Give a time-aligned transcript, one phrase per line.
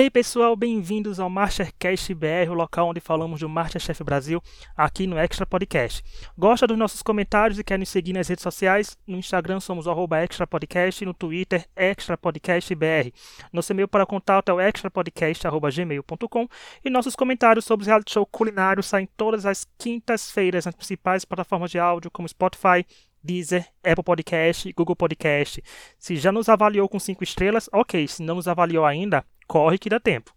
[0.00, 4.40] Hey pessoal, bem-vindos ao Mastercast BR, o local onde falamos do Masterchef Brasil,
[4.76, 6.04] aqui no Extra Podcast.
[6.38, 8.96] Gosta dos nossos comentários e quer nos seguir nas redes sociais?
[9.04, 13.10] No Instagram somos o arroba Extra Podcast, no Twitter Extra Podcast BR.
[13.52, 16.48] Nosso e-mail para contato é o extrapodcast.gmail.com
[16.84, 21.72] e nossos comentários sobre o reality show culinário saem todas as quintas-feiras nas principais plataformas
[21.72, 22.86] de áudio como Spotify,
[23.20, 25.60] Deezer, Apple Podcast, Google Podcast.
[25.98, 28.06] Se já nos avaliou com 5 estrelas, ok.
[28.06, 30.32] Se não nos avaliou ainda, corre que dá tempo.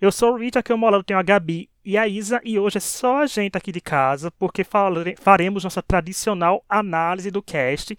[0.00, 2.58] Eu sou o Rich, aqui ao meu lado tenho a Gabi e a Isa, e
[2.58, 4.62] hoje é só a gente aqui de casa, porque
[5.18, 7.96] faremos nossa tradicional análise do cast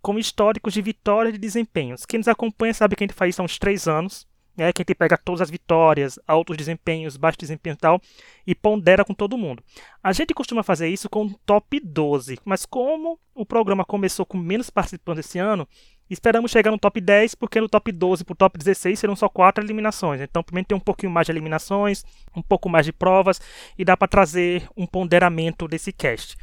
[0.00, 2.06] com históricos de vitórias e desempenhos.
[2.06, 4.26] Quem nos acompanha sabe que a gente faz isso há uns três anos,
[4.56, 8.00] né, que a gente pega todas as vitórias, altos desempenhos, baixos desempenhos e tal,
[8.46, 9.62] e pondera com todo mundo.
[10.02, 14.70] A gente costuma fazer isso com top 12, mas como o programa começou com menos
[14.70, 15.68] participantes esse ano,
[16.08, 19.28] Esperamos chegar no top 10, porque no top 12 para o top 16 serão só
[19.28, 20.20] 4 eliminações.
[20.20, 23.40] Então, primeiro tem um pouquinho mais de eliminações, um pouco mais de provas,
[23.76, 26.36] e dá para trazer um ponderamento desse cast.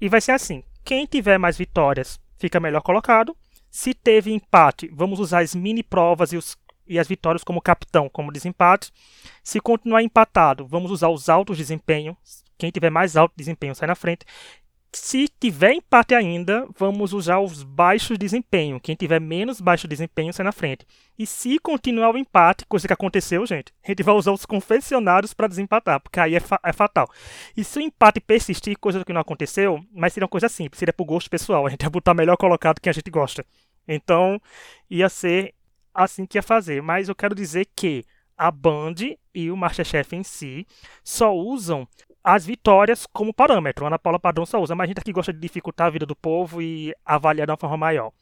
[0.00, 3.36] E vai ser assim: quem tiver mais vitórias fica melhor colocado.
[3.70, 6.56] Se teve empate, vamos usar as mini provas e, os,
[6.88, 8.90] e as vitórias como capitão, como desempate.
[9.44, 12.16] Se continuar empatado, vamos usar os altos desempenho.
[12.58, 14.24] Quem tiver mais alto desempenho sai na frente.
[14.92, 18.80] Se tiver empate ainda, vamos usar os baixos desempenho.
[18.80, 20.84] Quem tiver menos baixo desempenho sai na frente.
[21.16, 25.32] E se continuar o empate, coisa que aconteceu, gente, a gente vai usar os confessionários
[25.32, 27.08] para desempatar, porque aí é, fa é, fatal.
[27.56, 30.92] E se o empate persistir, coisa que não aconteceu, mas seria uma coisa simples, seria
[30.92, 31.66] pro gosto pessoal.
[31.66, 33.46] A gente ia botar melhor colocado que a gente gosta.
[33.86, 34.42] Então,
[34.90, 35.54] ia ser
[35.94, 36.82] assim que ia fazer.
[36.82, 38.04] Mas eu quero dizer que
[38.36, 38.94] a Band
[39.32, 40.66] e o Masterchef em si
[41.04, 41.86] só usam
[42.22, 43.84] as vitórias como parâmetro.
[43.84, 46.06] A Ana Paula Padrão só usa, mas a gente aqui gosta de dificultar a vida
[46.06, 48.12] do povo e avaliar de uma forma maior.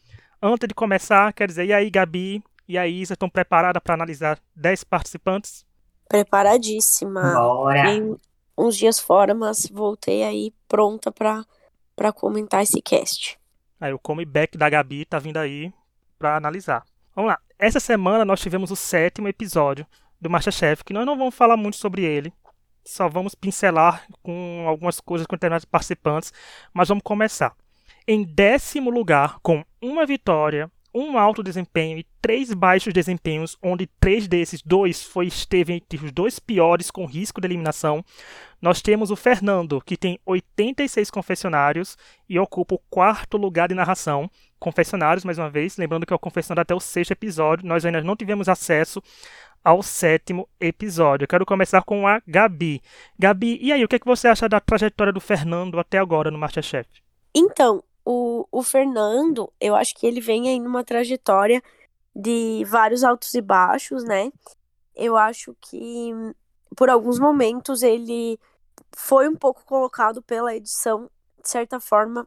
[0.40, 4.38] Antes de começar, quer dizer, e aí, Gabi e a Isa estão preparadas para analisar
[4.54, 5.66] 10 participantes?
[6.08, 7.34] Preparadíssima.
[7.34, 7.90] Bora!
[7.90, 8.16] Em
[8.56, 13.38] uns dias fora, mas voltei aí pronta para comentar esse cast.
[13.80, 15.72] Aí o comeback da Gabi tá vindo aí
[16.18, 16.84] para analisar.
[17.14, 17.38] Vamos lá.
[17.58, 19.86] Essa semana nós tivemos o sétimo episódio
[20.20, 22.32] do Masterchef, que nós não vamos falar muito sobre ele,
[22.88, 26.32] só vamos pincelar com algumas coisas com determinados participantes,
[26.72, 27.54] mas vamos começar.
[28.06, 34.26] Em décimo lugar, com uma vitória, um alto desempenho e três baixos desempenhos, onde três
[34.26, 38.02] desses dois foi esteve entre os dois piores com risco de eliminação.
[38.60, 41.96] Nós temos o Fernando, que tem 86 confessionários
[42.26, 44.30] e ocupa o quarto lugar de narração.
[44.58, 47.66] Confessionários, mais uma vez, lembrando que é o confessionário até o sexto episódio.
[47.66, 49.02] Nós ainda não tivemos acesso
[49.64, 51.24] ao sétimo episódio.
[51.24, 52.82] Eu quero começar com a Gabi.
[53.18, 56.30] Gabi, e aí, o que, é que você acha da trajetória do Fernando até agora
[56.30, 56.88] no Masterchef?
[57.34, 61.62] Então, o, o Fernando, eu acho que ele vem aí numa trajetória
[62.14, 64.32] de vários altos e baixos, né?
[64.96, 66.12] Eu acho que
[66.74, 68.38] por alguns momentos ele
[68.96, 71.10] foi um pouco colocado pela edição,
[71.42, 72.26] de certa forma,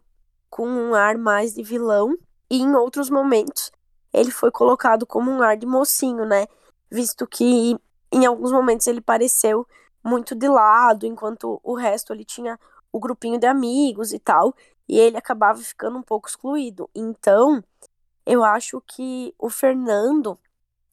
[0.52, 2.16] com um ar mais de vilão,
[2.48, 3.72] e em outros momentos
[4.14, 6.46] ele foi colocado como um ar de mocinho, né?
[6.92, 7.80] visto que
[8.12, 9.66] em alguns momentos ele pareceu
[10.04, 12.60] muito de lado, enquanto o resto ele tinha
[12.92, 14.54] o grupinho de amigos e tal,
[14.88, 16.90] e ele acabava ficando um pouco excluído.
[16.94, 17.64] Então,
[18.26, 20.38] eu acho que o Fernando,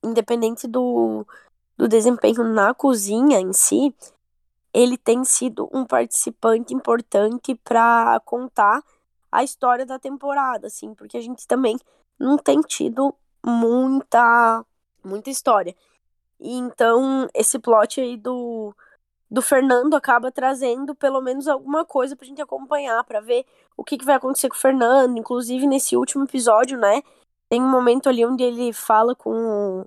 [0.04, 1.26] independente do,
[1.76, 3.92] do desempenho na cozinha em si,
[4.72, 8.84] ele tem sido um participante importante para contar
[9.30, 11.78] a história da temporada, assim, porque a gente também
[12.18, 14.64] não tem tido muita
[15.04, 15.74] muita história.
[16.40, 18.74] E então esse plot aí do,
[19.30, 23.44] do Fernando acaba trazendo pelo menos alguma coisa pra gente acompanhar, para ver
[23.76, 25.18] o que, que vai acontecer com o Fernando.
[25.18, 27.02] Inclusive nesse último episódio, né?
[27.48, 29.86] Tem um momento ali onde ele fala com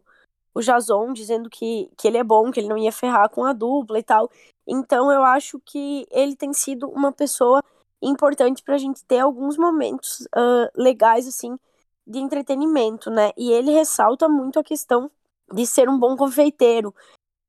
[0.54, 3.54] o Jason, dizendo que, que ele é bom, que ele não ia ferrar com a
[3.54, 4.30] dupla e tal.
[4.68, 7.64] Então eu acho que ele tem sido uma pessoa
[8.02, 11.58] importante pra gente ter alguns momentos uh, legais, assim,
[12.06, 13.32] de entretenimento, né?
[13.38, 15.10] E ele ressalta muito a questão
[15.54, 16.94] de ser um bom confeiteiro,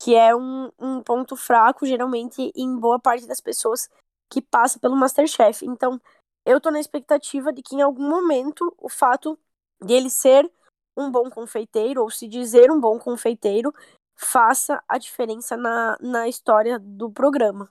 [0.02, 3.88] que é um, um ponto fraco, geralmente, em boa parte das pessoas
[4.30, 5.64] que passa pelo Masterchef.
[5.64, 6.00] Então,
[6.44, 9.38] eu tô na expectativa de que em algum momento o fato
[9.80, 10.50] de ele ser
[10.96, 13.72] um bom confeiteiro, ou se dizer um bom confeiteiro,
[14.14, 17.70] faça a diferença na, na história do programa.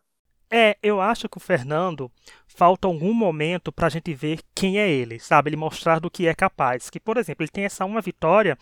[0.53, 2.11] É, eu acho que o Fernando
[2.45, 5.49] falta algum momento para a gente ver quem é ele, sabe?
[5.49, 6.89] Ele mostrar do que é capaz.
[6.89, 8.57] Que, por exemplo, ele tem essa uma vitória,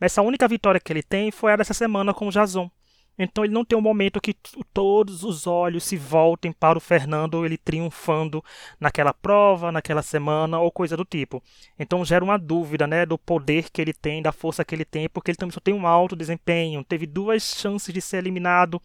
[0.00, 2.70] mas essa única vitória que ele tem foi a dessa semana com o Jason.
[3.18, 4.34] Então ele não tem um momento que
[4.72, 8.42] todos os olhos se voltem para o Fernando, ele triunfando
[8.80, 11.42] naquela prova, naquela semana ou coisa do tipo.
[11.78, 15.08] Então gera uma dúvida, né, do poder que ele tem, da força que ele tem,
[15.08, 18.82] porque ele também só tem um alto desempenho, teve duas chances de ser eliminado.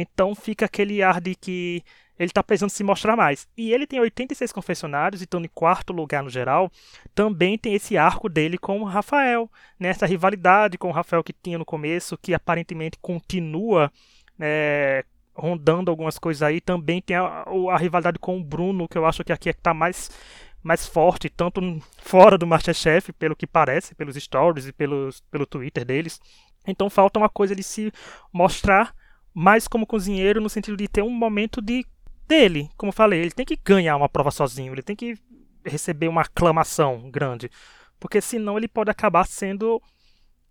[0.00, 1.82] Então fica aquele ar de que
[2.16, 3.48] ele está precisando se mostrar mais.
[3.56, 6.70] E ele tem 86 confessionários e estão em quarto lugar no geral.
[7.16, 9.88] Também tem esse arco dele com o Rafael, né?
[9.88, 13.90] essa rivalidade com o Rafael que tinha no começo, que aparentemente continua
[14.38, 15.04] é,
[15.34, 16.60] rondando algumas coisas aí.
[16.60, 19.58] Também tem a, a, rivalidade com o Bruno, que eu acho que aqui é que
[19.58, 20.12] está mais,
[20.62, 21.60] mais forte, tanto
[21.98, 26.20] fora do Masterchef, pelo que parece, pelos stories e pelos, pelo Twitter deles.
[26.68, 27.92] Então falta uma coisa de se
[28.32, 28.94] mostrar
[29.34, 31.84] mais como cozinheiro, no sentido de ter um momento de
[32.26, 32.68] dele.
[32.76, 35.16] Como eu falei, ele tem que ganhar uma prova sozinho, ele tem que
[35.64, 37.50] receber uma aclamação grande.
[37.98, 39.80] Porque senão ele pode acabar sendo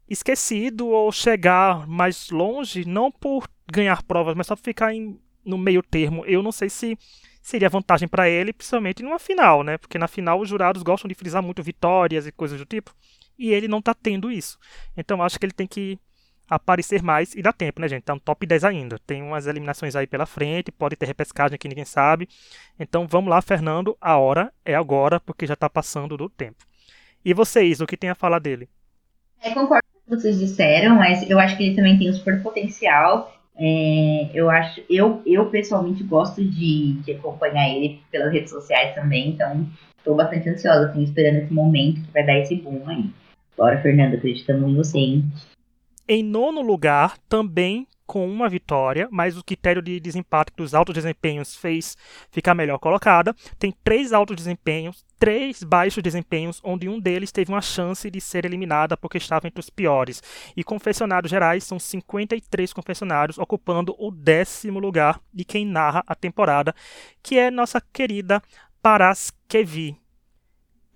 [0.09, 5.57] esquecido ou chegar mais longe, não por ganhar provas, mas só por ficar em, no
[5.57, 6.25] meio termo.
[6.25, 6.97] Eu não sei se
[7.41, 9.77] seria vantagem para ele, principalmente numa final, né?
[9.77, 12.93] Porque na final os jurados gostam de frisar muito vitórias e coisas do tipo,
[13.37, 14.57] e ele não está tendo isso.
[14.95, 15.99] Então acho que ele tem que
[16.49, 18.03] aparecer mais e dá tempo, né, gente?
[18.03, 18.97] Então, top 10 ainda.
[19.05, 22.27] Tem umas eliminações aí pela frente, pode ter repescagem que ninguém sabe.
[22.79, 23.97] Então, vamos lá, Fernando.
[23.99, 26.65] A hora é agora, porque já está passando do tempo.
[27.23, 28.69] E vocês, o que tem a falar dele?
[29.41, 32.13] É, concordo com o que vocês disseram, mas eu acho que ele também tem um
[32.13, 33.33] super potencial.
[33.59, 39.29] É, eu acho, eu, eu pessoalmente gosto de, de acompanhar ele pelas redes sociais também,
[39.29, 39.67] então
[39.97, 43.09] estou bastante ansiosa, assim, esperando esse momento que vai dar esse boom aí.
[43.57, 45.25] Bora, Fernando, acreditamos em você, hein?
[46.09, 51.53] Em nono lugar, também com uma vitória, mas o critério de desempate dos altos desempenhos
[51.53, 51.97] fez
[52.31, 53.35] ficar melhor colocada.
[53.59, 58.45] Tem três altos desempenhos, três baixos desempenhos, onde um deles teve uma chance de ser
[58.45, 60.23] eliminada porque estava entre os piores.
[60.55, 66.73] E confessionários gerais são 53 confessionários, ocupando o décimo lugar de quem narra a temporada,
[67.21, 68.41] que é nossa querida
[68.81, 70.06] Paras Kevi.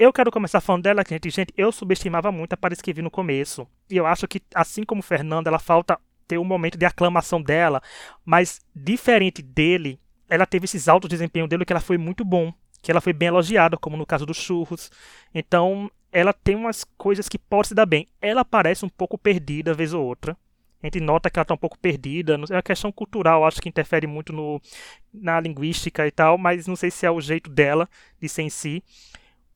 [0.01, 1.30] Eu quero começar falando dela, gente.
[1.30, 3.68] Gente, eu subestimava muito a Paris que vi no começo.
[3.88, 7.83] E eu acho que, assim como Fernanda, ela falta ter um momento de aclamação dela.
[8.25, 12.51] Mas, diferente dele, ela teve esses altos desempenho dele que ela foi muito bom.
[12.81, 14.89] Que ela foi bem elogiada, como no caso dos churros.
[15.36, 18.07] Então, ela tem umas coisas que pode se dar bem.
[18.19, 20.36] Ela parece um pouco perdida, vez ou outra.
[20.81, 22.39] A gente nota que ela está um pouco perdida.
[22.50, 24.59] É uma questão cultural, acho que interfere muito no,
[25.13, 27.88] na linguística e tal, mas não sei se é o jeito dela
[28.19, 28.83] de ser em si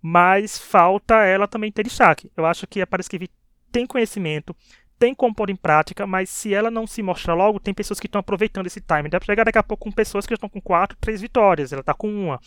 [0.08, 2.32] mas falta ela também ter destaque.
[2.38, 3.28] Eu acho que a Paris que
[3.72, 4.56] tem conhecimento,
[5.00, 8.06] tem como pôr em prática, mas se ela não se mostrar logo, tem pessoas que
[8.06, 9.10] estão aproveitando esse time.
[9.10, 11.92] Para chegar daqui a pouco com pessoas que estão com quatro, três vitórias, ela está
[11.92, 12.40] com uma.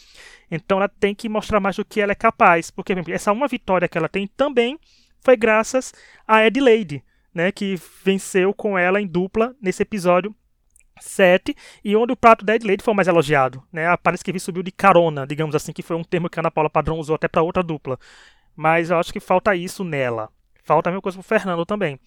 [0.48, 3.88] Então ela tem que mostrar mais do que ela é capaz, porque essa uma vitória
[3.88, 4.78] que ela tem também
[5.18, 5.92] foi graças
[6.28, 7.02] a Adelaide,
[7.34, 10.32] né, que venceu com ela em dupla nesse episódio
[11.00, 11.54] 7,
[11.84, 13.62] e onde o prato da Adelaide foi mais elogiado.
[13.72, 13.84] Né?
[13.98, 16.70] Parece que subiu de carona, digamos assim, que foi um termo que a Ana Paula
[16.70, 17.98] Padrão usou até para outra dupla.
[18.56, 20.30] Mas eu acho que falta isso nela.
[20.64, 21.98] Falta a mesma coisa pro Fernando também.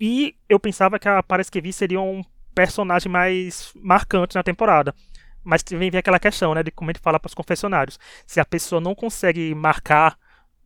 [0.00, 2.22] E eu pensava que a Paris que seria um
[2.54, 4.94] personagem mais marcante na temporada.
[5.44, 7.98] Mas vem aquela questão, né, de como a gente fala para os confessionários.
[8.26, 10.16] Se a pessoa não consegue marcar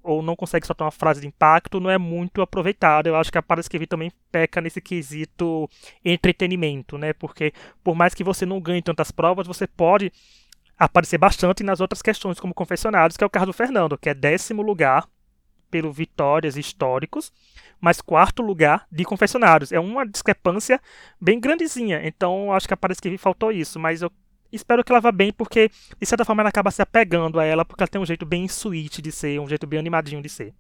[0.03, 3.07] ou não consegue soltar uma frase de impacto, não é muito aproveitado.
[3.07, 5.69] Eu acho que a Paris vi também peca nesse quesito
[6.05, 7.13] entretenimento, né?
[7.13, 7.53] Porque
[7.85, 10.13] por mais que você não ganhe tantas provas, você pode
[10.79, 14.15] aparecer bastante nas outras questões, como confessionários, que é o caso do Fernando, que é
[14.15, 15.07] décimo lugar
[15.71, 17.33] pelo Vitórias Históricos,
[17.81, 19.73] mas quarto lugar de confessionários.
[19.73, 20.81] É uma discrepância
[21.21, 22.01] bem grandezinha.
[22.07, 24.13] Então, acho que a Paris vi faltou isso, mas eu
[24.53, 27.65] espero que ela vá bem, porque de certa forma ela acaba se apegando a ela,
[27.65, 30.53] porque ela tem um jeito bem sweet de ser, um jeito bem animadinho de ser.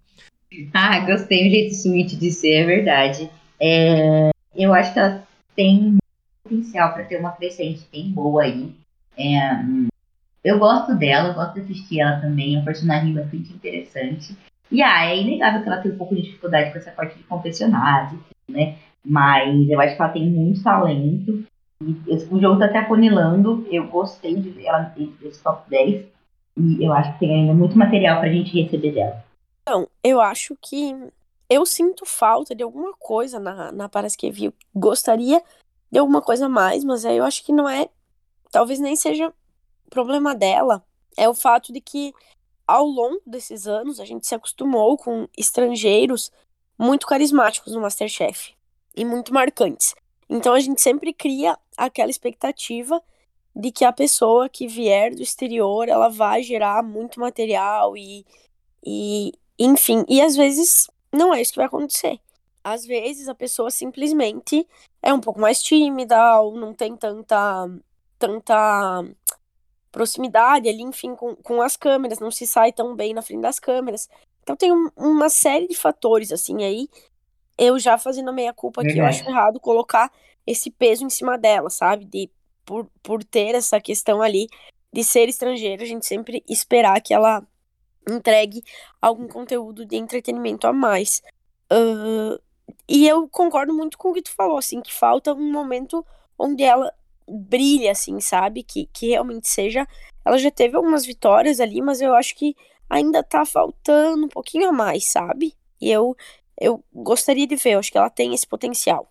[0.73, 3.31] Ah, gostei, um jeito sweet de ser, é verdade.
[3.61, 5.97] É, eu acho que ela tem
[6.43, 8.75] potencial para ter uma crescente bem boa aí.
[9.17, 9.63] É,
[10.45, 14.37] eu gosto dela, eu gosto de assistir ela também, é um personagem bastante interessante.
[14.71, 17.25] E ah, é inegável que ela tem um pouco de dificuldade com essa parte de
[17.25, 18.19] confessionário,
[18.49, 18.77] né?
[19.05, 21.45] Mas eu acho que ela tem muito talento.
[22.31, 23.67] O jogo tá até afunilando.
[23.71, 26.07] Eu gostei de ver ela nesse top 10.
[26.57, 29.25] E eu acho que tem ainda muito material pra gente receber dela.
[29.63, 30.95] Então, eu acho que
[31.49, 34.53] eu sinto falta de alguma coisa na, na Paras que viu.
[34.75, 35.43] Gostaria
[35.91, 37.89] de alguma coisa a mais, mas aí eu acho que não é.
[38.51, 39.33] Talvez nem seja
[39.91, 40.85] problema dela.
[41.17, 42.13] É o fato de que
[42.67, 46.33] ao longo desses anos a gente se acostumou com estrangeiros
[46.79, 48.55] muito carismáticos no Masterchef
[48.97, 49.95] e muito marcantes.
[50.29, 53.03] Então a gente sempre cria aquela expectativa
[53.55, 58.25] de que a pessoa que vier do exterior, ela vai gerar muito material e,
[58.85, 62.19] e enfim, e às vezes não é isso que vai acontecer.
[62.65, 64.67] Às vezes a pessoa simplesmente
[65.03, 67.69] é um pouco mais tímida, ou não tem tanta,
[68.19, 69.05] tanta
[69.91, 73.59] proximidade ali, enfim, com, com as câmeras, não se sai tão bem na frente das
[73.59, 74.09] câmeras.
[74.43, 76.89] Então tem um, uma série de fatores, assim, aí
[77.59, 80.11] eu já fazendo a meia culpa aqui, eu acho errado colocar
[80.47, 82.05] esse peso em cima dela, sabe?
[82.05, 82.31] De,
[82.65, 84.49] por, por ter essa questão ali
[84.93, 87.47] de ser estrangeira, a gente sempre esperar que ela
[88.09, 88.63] entregue
[89.01, 91.23] algum conteúdo de entretenimento a mais.
[91.73, 92.39] Uh,
[92.89, 96.05] e eu concordo muito com o que tu falou, assim, que falta um momento
[96.39, 96.93] onde ela
[97.29, 98.63] brilha, assim, sabe?
[98.63, 99.87] Que, que realmente seja.
[100.25, 102.57] Ela já teve algumas vitórias ali, mas eu acho que
[102.91, 105.55] ainda tá faltando um pouquinho a mais, sabe?
[105.81, 106.17] E eu,
[106.63, 109.11] eu gostaria de ver, eu acho que ela tem esse potencial.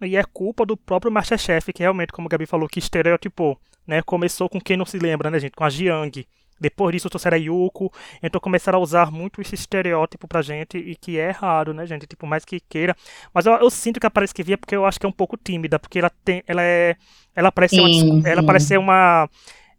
[0.00, 4.02] E é culpa do próprio Masterchef, que realmente, como o Gabi falou, que estereotipou, né?
[4.02, 5.56] Começou com quem não se lembra, né, gente?
[5.56, 6.26] Com a Jiang.
[6.60, 10.94] Depois disso trouxeram a Yuko, então começaram a usar muito esse estereótipo pra gente, e
[10.94, 12.06] que é raro, né, gente?
[12.06, 12.94] Tipo, mais que queira.
[13.34, 15.12] Mas eu, eu sinto que ela parece que via porque eu acho que é um
[15.12, 16.42] pouco tímida, porque ela tem.
[16.46, 16.94] Ela é.
[17.34, 18.28] Ela parece sim, ser uma.
[18.28, 19.28] Ela parece ser uma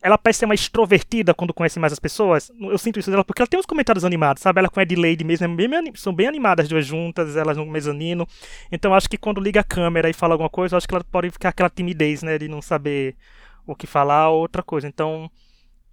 [0.03, 2.51] ela parece ser uma extrovertida quando conhece mais as pessoas.
[2.60, 4.60] Eu sinto isso dela porque ela tem uns comentários animados, sabe?
[4.60, 7.65] Ela com a Adelaide mesmo, é bem, são bem animadas as duas juntas, elas no
[7.65, 8.27] mezanino.
[8.69, 11.29] Então acho que quando liga a câmera e fala alguma coisa, acho que ela pode
[11.31, 12.38] ficar aquela timidez, né?
[12.38, 13.15] De não saber
[13.65, 14.88] o que falar ou outra coisa.
[14.88, 15.31] Então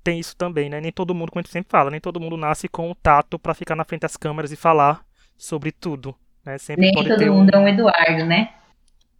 [0.02, 0.80] tem isso também, né?
[0.80, 3.38] Nem todo mundo, como a gente sempre fala, nem todo mundo nasce com o tato
[3.38, 5.02] para ficar na frente das câmeras e falar
[5.38, 6.16] sobre tudo.
[6.44, 6.58] Né?
[6.58, 8.50] Sempre nem todo mundo é um Eduardo, né?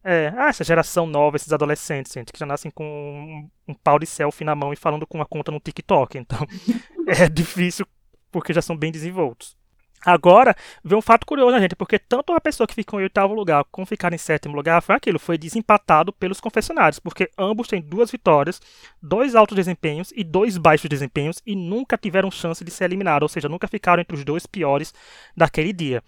[0.03, 3.99] É, ah, essa geração nova, esses adolescentes, gente, que já nascem com um, um pau
[3.99, 6.17] de selfie na mão e falando com uma conta no TikTok.
[6.17, 6.39] Então,
[7.07, 7.87] é difícil
[8.31, 9.59] porque já são bem desenvoltos.
[10.05, 11.77] Agora, vem um fato curioso, né, gente?
[11.77, 14.95] Porque tanto a pessoa que ficou em oitavo lugar como ficar em sétimo lugar foi
[14.95, 18.63] aquilo, foi desempatado pelos confessionários, porque ambos têm duas vitórias,
[19.03, 23.29] dois altos desempenhos e dois baixos desempenhos e nunca tiveram chance de ser eliminados, ou
[23.29, 24.95] seja, nunca ficaram entre os dois piores
[25.37, 26.03] daquele dia.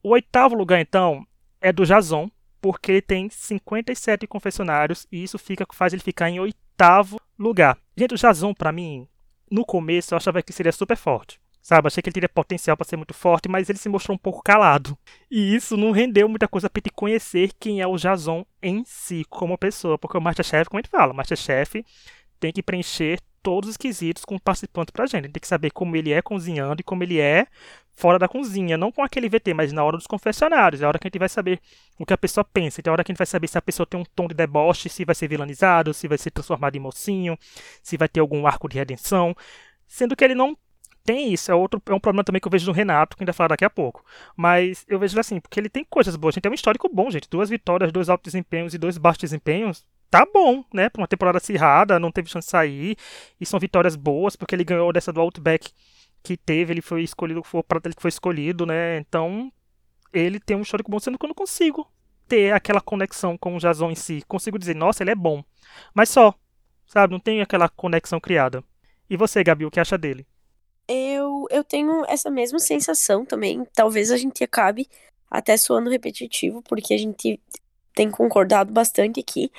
[0.00, 1.26] O oitavo lugar, então,
[1.60, 2.30] é do Jason,
[2.64, 7.76] porque ele tem 57 confessionários e isso fica faz ele ficar em oitavo lugar.
[7.94, 9.06] Gente, o Jason, para mim,
[9.50, 11.38] no começo eu achava que seria super forte.
[11.60, 14.18] Sabe, achei que ele teria potencial para ser muito forte, mas ele se mostrou um
[14.18, 14.96] pouco calado.
[15.30, 19.26] E isso não rendeu muita coisa para ele conhecer quem é o Jason em si,
[19.28, 19.98] como pessoa.
[19.98, 21.84] Porque o Masterchef, como a gente fala, o Masterchef
[22.40, 25.16] tem que preencher todos os quesitos com o participante pra gente.
[25.16, 27.46] A gente tem que saber como ele é cozinhando e como ele é
[27.92, 30.98] fora da cozinha, não com aquele VT, mas na hora dos confessionários, é a hora
[30.98, 31.60] que a gente vai saber
[31.98, 33.56] o que a pessoa pensa, então é a hora que a gente vai saber se
[33.56, 36.74] a pessoa tem um tom de deboche, se vai ser vilanizado, se vai ser transformado
[36.74, 37.38] em mocinho,
[37.82, 39.36] se vai ter algum arco de redenção,
[39.86, 40.56] sendo que ele não
[41.04, 43.32] tem isso, é outro é um problema também que eu vejo no Renato, que ainda
[43.32, 44.02] falar daqui a pouco.
[44.36, 47.10] Mas eu vejo assim, porque ele tem coisas boas, a gente tem um histórico bom,
[47.10, 50.88] gente, duas vitórias, dois altos desempenhos e dois baixos desempenhos, tá bom, né?
[50.88, 52.96] Pra uma temporada acirrada, não teve chance de sair,
[53.40, 55.72] e são vitórias boas, porque ele ganhou dessa do Outback
[56.22, 58.98] que teve, ele foi escolhido, foi o prato que foi escolhido, né?
[58.98, 59.52] Então,
[60.12, 61.90] ele tem um histórico bom, sendo que eu não consigo
[62.28, 64.22] ter aquela conexão com o Jason em si.
[64.28, 65.42] Consigo dizer, nossa, ele é bom.
[65.92, 66.32] Mas só,
[66.86, 67.12] sabe?
[67.12, 68.62] Não tem aquela conexão criada.
[69.10, 70.24] E você, Gabi, o que acha dele?
[70.86, 73.66] Eu, eu tenho essa mesma sensação também.
[73.74, 74.88] Talvez a gente acabe
[75.28, 77.40] até soando repetitivo, porque a gente
[77.92, 79.50] tem concordado bastante aqui.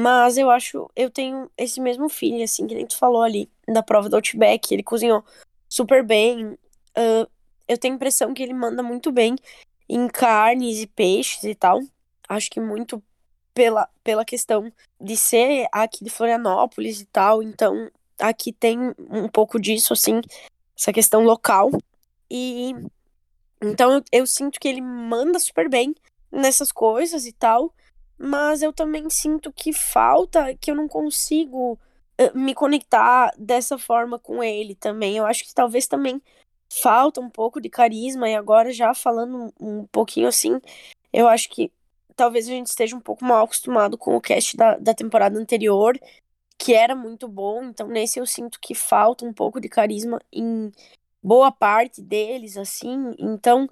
[0.00, 3.82] Mas eu acho, eu tenho esse mesmo feeling, assim, que nem tu falou ali, da
[3.82, 4.72] prova do Outback.
[4.72, 5.24] Ele cozinhou
[5.68, 6.52] super bem.
[6.96, 7.28] Uh,
[7.66, 9.34] eu tenho a impressão que ele manda muito bem
[9.88, 11.80] em carnes e peixes e tal.
[12.28, 13.02] Acho que muito
[13.52, 17.42] pela, pela questão de ser aqui de Florianópolis e tal.
[17.42, 17.90] Então,
[18.20, 18.78] aqui tem
[19.10, 20.20] um pouco disso, assim,
[20.78, 21.72] essa questão local.
[22.30, 22.72] E
[23.60, 25.92] então eu, eu sinto que ele manda super bem
[26.30, 27.74] nessas coisas e tal.
[28.18, 31.78] Mas eu também sinto que falta, que eu não consigo
[32.18, 35.16] eh, me conectar dessa forma com ele também.
[35.16, 36.20] Eu acho que talvez também
[36.70, 40.60] falta um pouco de carisma, e agora já falando um, pouquinho assim,
[41.12, 41.72] eu acho que
[42.16, 45.98] talvez a gente esteja um pouco mal acostumado com o cast da, da temporada anterior,
[46.58, 50.72] que era muito bom, então nesse eu sinto que falta um pouco de carisma em
[51.22, 53.68] boa parte deles, assim, então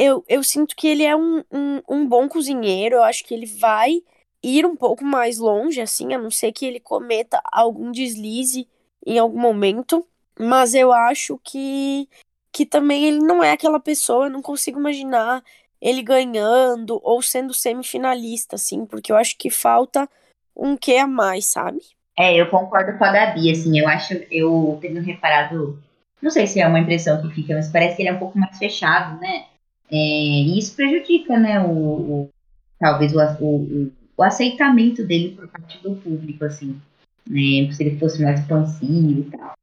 [0.00, 3.44] eu, eu sinto que ele é um, um, um bom cozinheiro, eu acho que ele
[3.44, 4.02] vai
[4.42, 8.66] ir um pouco mais longe, assim, a não ser que ele cometa algum deslize
[9.06, 10.06] em algum momento.
[10.38, 12.08] Mas eu acho que,
[12.50, 15.44] que também ele não é aquela pessoa, eu não consigo imaginar
[15.78, 20.08] ele ganhando ou sendo semifinalista, assim, porque eu acho que falta
[20.56, 21.80] um que a mais, sabe?
[22.18, 25.78] É, eu concordo com a Gabi, assim, eu acho, eu tendo reparado,
[26.22, 28.38] não sei se é uma impressão que fica, mas parece que ele é um pouco
[28.38, 29.44] mais fechado, né?
[29.90, 32.30] É, e isso prejudica, né, o, o
[32.78, 36.80] talvez o, o, o aceitamento dele por parte do público, assim,
[37.28, 37.72] né?
[37.72, 39.54] Se ele fosse mais expansivo e tal.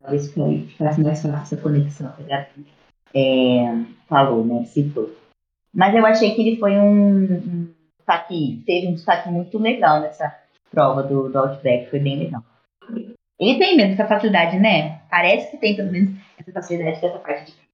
[0.00, 2.12] Talvez ficasse mais fácil essa conexão,
[3.14, 4.64] é, falou, né?
[4.64, 5.14] Citou.
[5.74, 10.34] Mas eu achei que ele foi um, um destaque, teve um destaque muito legal nessa
[10.70, 12.44] prova do, do Outback, foi bem legal.
[13.38, 15.02] Ele tem mesmo essa facilidade, né?
[15.10, 17.68] Parece que tem pelo menos essa facilidade dessa parte de.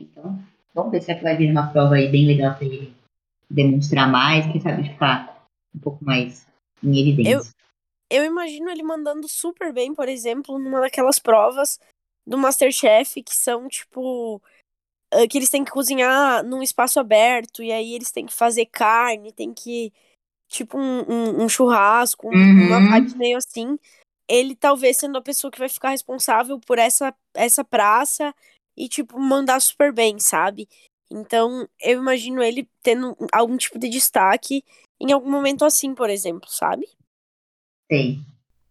[0.00, 0.38] Então,
[0.78, 2.94] vamos ver se vai vir uma prova aí bem legal para ele
[3.50, 5.44] demonstrar mais, quem sabe ficar
[5.74, 6.46] um pouco mais
[6.82, 7.50] em evidência.
[8.10, 11.80] Eu, eu imagino ele mandando super bem, por exemplo, numa daquelas provas
[12.26, 14.40] do Masterchef que são tipo
[15.30, 19.32] que eles têm que cozinhar num espaço aberto e aí eles têm que fazer carne,
[19.32, 19.90] tem que
[20.48, 22.66] tipo um, um, um churrasco, uhum.
[22.66, 23.78] uma parte meio assim
[24.28, 28.34] ele talvez sendo a pessoa que vai ficar responsável por essa, essa praça
[28.78, 30.68] e, tipo, mandar super bem, sabe?
[31.10, 34.64] Então, eu imagino ele tendo algum tipo de destaque
[35.00, 36.86] em algum momento assim, por exemplo, sabe?
[37.90, 38.24] Sim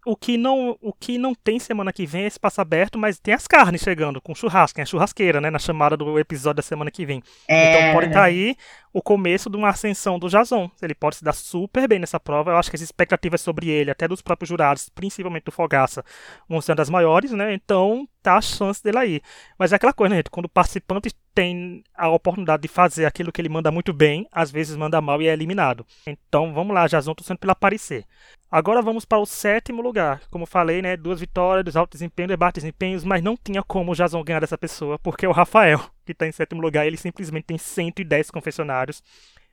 [0.07, 3.33] o que não o que não tem semana que vem é espaço aberto, mas tem
[3.33, 6.89] as carnes chegando com churrasco, tem a churrasqueira, né, na chamada do episódio da semana
[6.89, 7.21] que vem.
[7.45, 7.69] É...
[7.69, 8.55] Então pode estar tá aí
[8.93, 10.69] o começo de uma ascensão do Jason.
[10.81, 12.51] Ele pode se dar super bem nessa prova.
[12.51, 16.03] Eu acho que as expectativas sobre ele, até dos próprios jurados, principalmente do Fogaça,
[16.47, 17.53] vão ser das maiores, né?
[17.53, 19.21] Então tá a chance dele aí.
[19.57, 20.29] Mas é aquela coisa, né, gente?
[20.29, 24.51] Quando o participante tem a oportunidade de fazer aquilo que ele manda muito bem, às
[24.51, 25.85] vezes manda mal e é eliminado.
[26.05, 28.05] Então vamos lá, Jason, torcendo pelo aparecer.
[28.49, 30.21] Agora vamos para o sétimo lugar.
[30.31, 33.95] Como falei, né, duas vitórias, alto desempenho, debate de desempenhos, mas não tinha como o
[33.95, 37.45] Jason ganhar dessa pessoa, porque é o Rafael, que está em sétimo lugar, ele simplesmente
[37.45, 39.03] tem 110 confessionários.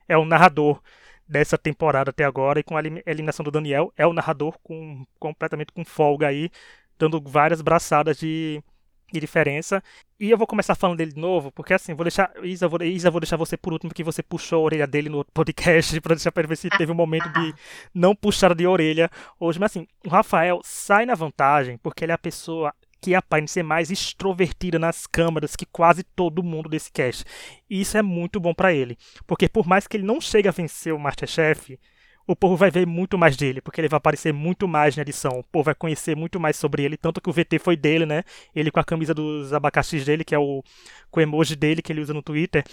[0.07, 0.81] É o narrador
[1.27, 5.71] dessa temporada até agora, e com a eliminação do Daniel, é o narrador com, completamente
[5.73, 6.49] com folga aí,
[6.97, 8.63] dando várias braçadas de
[9.11, 9.83] de diferença.
[10.19, 12.31] E eu vou começar falando dele de novo, porque assim, vou deixar.
[12.43, 15.23] Isa, vou, Isa, vou deixar você por último, que você puxou a orelha dele no
[15.25, 17.53] podcast, pra deixar pra ver se teve um momento de
[17.93, 19.09] não puxar de orelha
[19.39, 19.59] hoje.
[19.59, 22.73] Mas assim, o Rafael sai na vantagem, porque ele é a pessoa
[23.05, 27.23] que aparece mais extrovertida nas câmeras que quase todo mundo desse cast.
[27.69, 28.97] E isso é muito bom para ele.
[29.27, 31.79] Porque por mais que ele não chegue a vencer o Masterchef,
[32.25, 35.37] o povo vai ver muito mais dele, porque ele vai aparecer muito mais na edição.
[35.37, 38.23] O povo vai conhecer muito mais sobre ele, tanto que o VT foi dele, né?
[38.55, 40.63] Ele com a camisa dos abacaxis dele, que é o
[41.11, 42.63] com o emoji dele que ele usa no Twitter.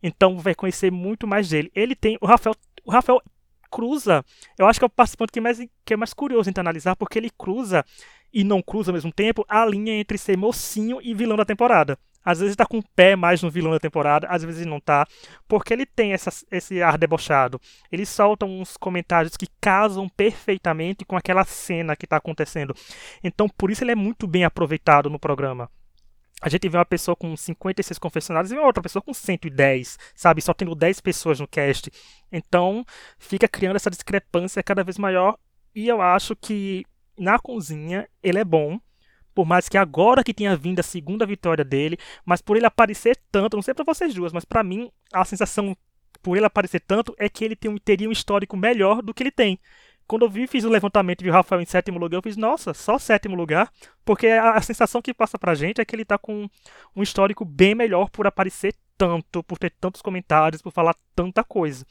[0.00, 1.68] Então vai conhecer muito mais dele.
[1.74, 2.54] Ele tem o Rafael,
[2.84, 3.20] o Rafael
[3.70, 4.24] cruza.
[4.58, 7.18] Eu acho que é o participante que, mais, que é mais curioso em analisar, porque
[7.18, 7.84] ele cruza
[8.32, 11.98] e não cruza ao mesmo tempo a linha entre ser mocinho e vilão da temporada.
[12.22, 15.06] Às vezes está com o pé mais no vilão da temporada, às vezes não tá,
[15.48, 17.60] porque ele tem essa, esse ar debochado.
[17.90, 22.74] Ele solta uns comentários que casam perfeitamente com aquela cena que está acontecendo.
[23.24, 25.70] Então, por isso ele é muito bem aproveitado no programa.
[26.42, 30.40] A gente vê uma pessoa com 56 confessionários e outra pessoa com 110, sabe?
[30.40, 31.90] Só tendo 10 pessoas no cast.
[32.32, 32.84] Então,
[33.18, 35.36] fica criando essa discrepância cada vez maior.
[35.74, 36.84] E eu acho que
[37.20, 38.80] na cozinha ele é bom
[39.34, 43.16] por mais que agora que tenha vindo a segunda vitória dele, mas por ele aparecer
[43.30, 45.76] tanto, não sei para vocês duas, mas para mim a sensação
[46.22, 49.22] por ele aparecer tanto é que ele tem um, teria um histórico melhor do que
[49.22, 49.58] ele tem.
[50.06, 52.74] Quando eu vi, fiz o levantamento e o Rafael em sétimo lugar, eu fiz, nossa,
[52.74, 53.70] só sétimo lugar,
[54.04, 56.50] porque a, a sensação que passa pra gente é que ele tá com
[56.96, 61.86] um histórico bem melhor por aparecer tanto, por ter tantos comentários, por falar tanta coisa.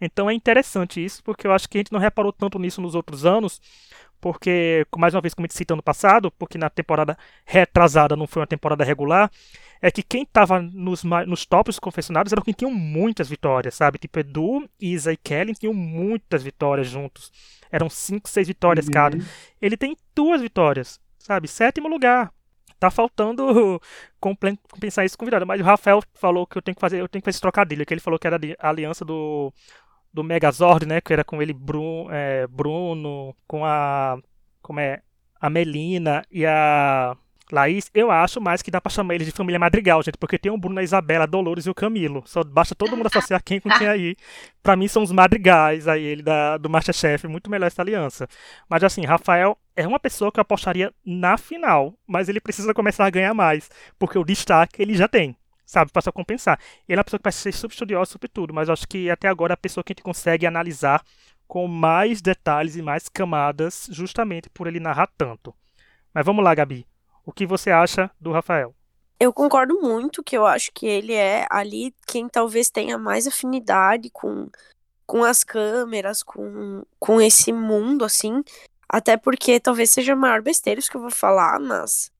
[0.00, 2.94] Então é interessante isso, porque eu acho que a gente não reparou tanto nisso nos
[2.94, 3.60] outros anos,
[4.20, 8.26] porque, mais uma vez, como a gente citou no passado, porque na temporada retrasada não
[8.26, 9.30] foi uma temporada regular,
[9.80, 13.98] é que quem estava nos, nos tops confessionários eram quem tinham muitas vitórias, sabe?
[13.98, 17.32] Tipo, Edu, Isa e Kelly tinham muitas vitórias juntos.
[17.70, 18.92] Eram cinco, seis vitórias uhum.
[18.92, 19.18] cada.
[19.60, 21.46] Ele tem duas vitórias, sabe?
[21.46, 22.32] Sétimo lugar.
[22.80, 23.80] Tá faltando
[24.20, 25.46] compensar isso com virada.
[25.46, 27.84] Mas o Rafael falou que eu tenho que fazer, eu tenho que fazer esse trocadilho,
[27.84, 29.52] que ele falou que era a aliança do
[30.12, 31.00] do Megazord, né?
[31.00, 34.18] Que era com ele Bruno, é, Bruno com a.
[34.62, 35.02] Como é?
[35.40, 37.16] A Melina e a
[37.50, 40.52] Laís, eu acho mais que dá pra chamar eles de família Madrigal, gente, porque tem
[40.52, 42.22] o Bruno, a Isabela, a Dolores e o Camilo.
[42.26, 44.16] Só basta todo mundo associar quem com quem aí.
[44.62, 48.28] Pra mim são os Madrigais aí, ele da, do Masterchef, muito melhor essa aliança.
[48.68, 53.06] Mas assim, Rafael é uma pessoa que eu apostaria na final, mas ele precisa começar
[53.06, 55.34] a ganhar mais, porque o destaque ele já tem
[55.68, 56.58] sabe, para compensar.
[56.88, 59.28] Ele é uma pessoa que vai ser super estudiosa sobre tudo, mas acho que até
[59.28, 61.04] agora é a pessoa que a gente consegue analisar
[61.46, 65.54] com mais detalhes e mais camadas, justamente por ele narrar tanto.
[66.12, 66.86] Mas vamos lá, Gabi.
[67.24, 68.74] O que você acha do Rafael?
[69.20, 74.08] Eu concordo muito que eu acho que ele é ali quem talvez tenha mais afinidade
[74.10, 74.48] com,
[75.06, 78.42] com as câmeras, com, com esse mundo, assim.
[78.88, 82.10] Até porque talvez seja a maior besteira isso que eu vou falar, mas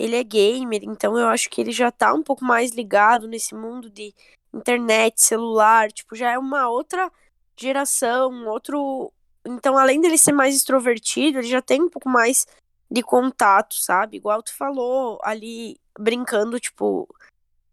[0.00, 3.54] ele é gamer, então eu acho que ele já tá um pouco mais ligado nesse
[3.54, 4.14] mundo de
[4.52, 7.12] internet, celular, tipo, já é uma outra
[7.56, 9.12] geração, um outro.
[9.44, 12.46] Então, além dele ser mais extrovertido, ele já tem um pouco mais
[12.90, 14.16] de contato, sabe?
[14.16, 17.06] Igual tu falou ali, brincando, tipo,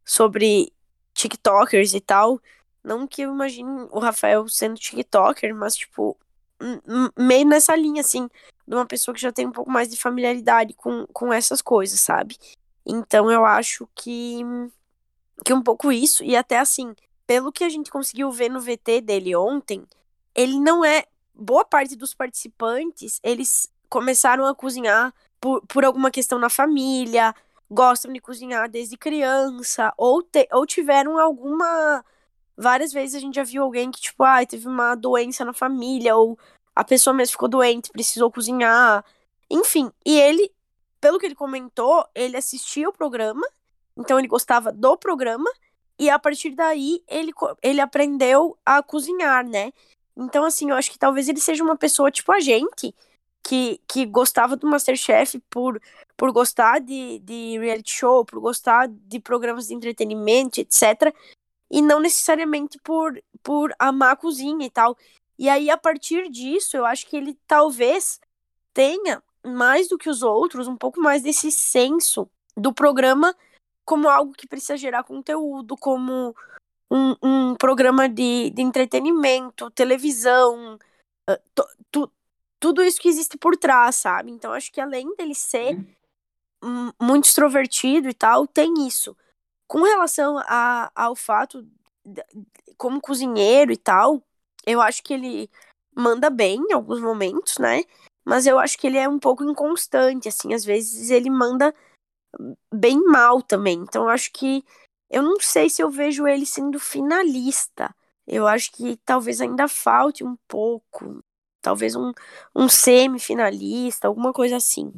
[0.05, 0.71] sobre
[1.13, 2.39] TikTokers e tal.
[2.83, 6.17] Não que eu imagine o Rafael sendo TikToker, mas, tipo,
[7.17, 8.29] meio nessa linha, assim,
[8.67, 11.99] de uma pessoa que já tem um pouco mais de familiaridade com, com essas coisas,
[11.99, 12.37] sabe?
[12.85, 14.41] Então eu acho que,
[15.45, 19.01] que um pouco isso, e até assim, pelo que a gente conseguiu ver no VT
[19.01, 19.85] dele ontem,
[20.35, 21.05] ele não é.
[21.39, 27.33] Boa parte dos participantes, eles começaram a cozinhar por, por alguma questão na família,
[27.69, 32.03] gostam de cozinhar desde criança, ou, te, ou tiveram alguma.
[32.55, 36.15] Várias vezes a gente já viu alguém que, tipo, ah, teve uma doença na família,
[36.15, 36.39] ou
[36.77, 39.03] a pessoa mesmo ficou doente, precisou cozinhar.
[39.49, 40.51] Enfim, e ele,
[41.01, 43.45] pelo que ele comentou, ele assistia o programa,
[43.97, 45.49] então ele gostava do programa,
[45.97, 49.73] e a partir daí ele, ele aprendeu a cozinhar, né?
[50.15, 52.93] Então, assim, eu acho que talvez ele seja uma pessoa tipo a gente,
[53.41, 55.81] que, que gostava do Masterchef por,
[56.15, 61.11] por gostar de, de reality show, por gostar de programas de entretenimento, etc.
[61.71, 64.95] E não necessariamente por, por amar a cozinha e tal.
[65.37, 68.19] E aí, a partir disso, eu acho que ele talvez
[68.73, 73.35] tenha, mais do que os outros, um pouco mais desse senso do programa
[73.85, 76.35] como algo que precisa gerar conteúdo, como
[76.91, 80.77] um, um programa de, de entretenimento, televisão,
[81.29, 82.11] uh,
[82.59, 84.31] tudo isso que existe por trás, sabe?
[84.31, 85.77] Então acho que além dele ser
[86.61, 86.91] uhum.
[87.01, 89.15] muito extrovertido e tal, tem isso.
[89.67, 91.65] Com relação a, ao fato,
[92.05, 92.23] de,
[92.77, 94.21] como cozinheiro e tal,
[94.67, 95.49] eu acho que ele
[95.95, 97.83] manda bem em alguns momentos, né?
[98.25, 101.73] Mas eu acho que ele é um pouco inconstante, assim, às vezes ele manda
[102.71, 103.79] bem mal também.
[103.79, 104.63] Então eu acho que
[105.09, 107.95] eu não sei se eu vejo ele sendo finalista.
[108.27, 111.23] Eu acho que talvez ainda falte um pouco
[111.61, 112.13] talvez um,
[112.55, 114.91] um semifinalista, alguma coisa assim.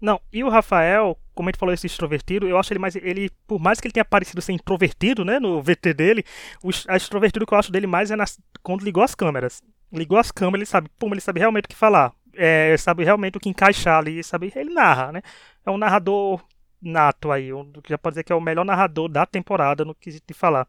[0.00, 2.96] Não, e o Rafael, como a gente falou, esse extrovertido, eu acho ele mais.
[2.96, 6.24] Ele, por mais que ele tenha parecido ser introvertido, né, no VT dele,
[6.62, 9.62] o a extrovertido que eu acho dele mais é nas, quando ligou as câmeras.
[9.92, 12.12] Ligou as câmeras, ele sabe, pum, ele sabe realmente o que falar.
[12.34, 14.52] É, sabe realmente o que encaixar ali, sabe?
[14.54, 15.22] Ele narra, né?
[15.66, 16.40] É um narrador
[16.80, 20.10] nato aí, um, já pode dizer que é o melhor narrador da temporada no que
[20.10, 20.66] de falar.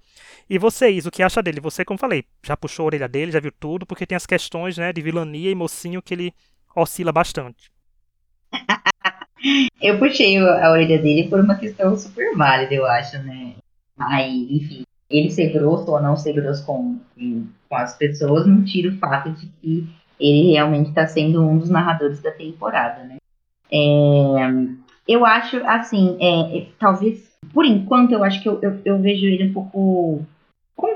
[0.50, 1.62] E vocês, o que acha dele?
[1.62, 4.78] Você, como falei, já puxou a orelha dele, já viu tudo, porque tem as questões,
[4.78, 6.34] né, de vilania e mocinho que ele
[6.76, 7.72] oscila bastante.
[9.82, 13.54] eu puxei a orelha dele por uma questão super válida, eu acho, né?
[13.98, 18.90] Aí, enfim, ele ser grosso ou não ser grosso com, com as pessoas não tira
[18.90, 19.88] o fato de que
[20.20, 23.18] ele realmente está sendo um dos narradores da temporada, né?
[23.72, 24.38] É,
[25.08, 29.26] eu acho, assim, é, é, talvez, por enquanto, eu acho que eu, eu, eu vejo
[29.26, 30.26] ele um pouco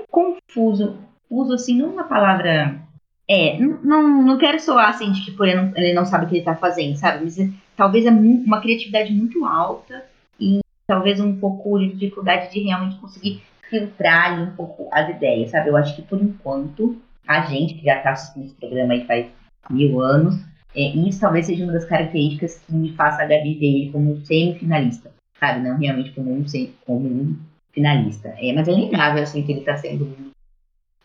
[0.10, 0.97] confuso.
[1.29, 2.79] Uso, assim, não uma palavra.
[3.28, 6.30] É, não, não quero soar assim de que por ele não, ele não sabe o
[6.30, 7.24] que ele tá fazendo, sabe?
[7.24, 10.06] Mas é, talvez é uma criatividade muito alta
[10.40, 15.52] e talvez um pouco de dificuldade de realmente conseguir filtrar ali um pouco as ideias,
[15.52, 15.70] sabe?
[15.70, 19.28] Eu acho que por enquanto, a gente que já tá assistindo esse programa aí faz
[19.72, 20.36] mil anos,
[20.76, 24.24] é, isso talvez seja uma das características que me faça a Gabi ver ele como
[24.26, 25.68] semifinalista, sabe?
[25.68, 26.46] Não realmente como um,
[26.86, 27.36] como um
[27.72, 28.36] finalista.
[28.38, 30.16] É, mas é inegável, assim, que ele está sendo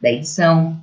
[0.01, 0.79] da edição,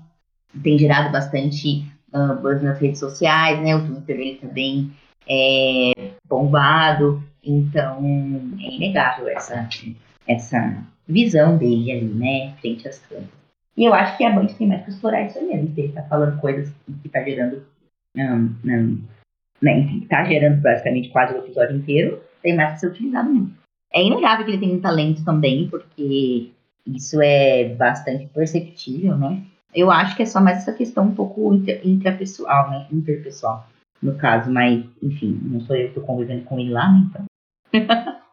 [0.64, 3.76] tem gerado bastante uh, buzz nas redes sociais, né?
[3.76, 4.92] O Twitter dele também
[5.28, 8.00] é bombado, então
[8.60, 9.68] é inegável essa,
[10.28, 12.54] essa visão dele ali, né?
[12.60, 13.38] Frente às câmeras.
[13.78, 16.42] E eu acho que a Band tem mais que explorar isso mesmo, ele tá falando
[16.42, 17.64] coisas que tá gerando
[18.18, 19.02] um, um,
[19.62, 23.56] né, enfim, tá gerando basicamente quase o episódio inteiro, tem mais que ser utilizado mesmo.
[23.94, 26.52] É inegável que ele tem um talento também, porque
[26.88, 29.44] isso é bastante perceptível, né?
[29.78, 32.88] Eu acho que é só mais essa questão um pouco intrapessoal, né?
[32.92, 33.70] Interpessoal,
[34.02, 37.08] no caso, mas, enfim, não sou eu que estou convivendo com ele lá, né?
[37.08, 38.18] Então.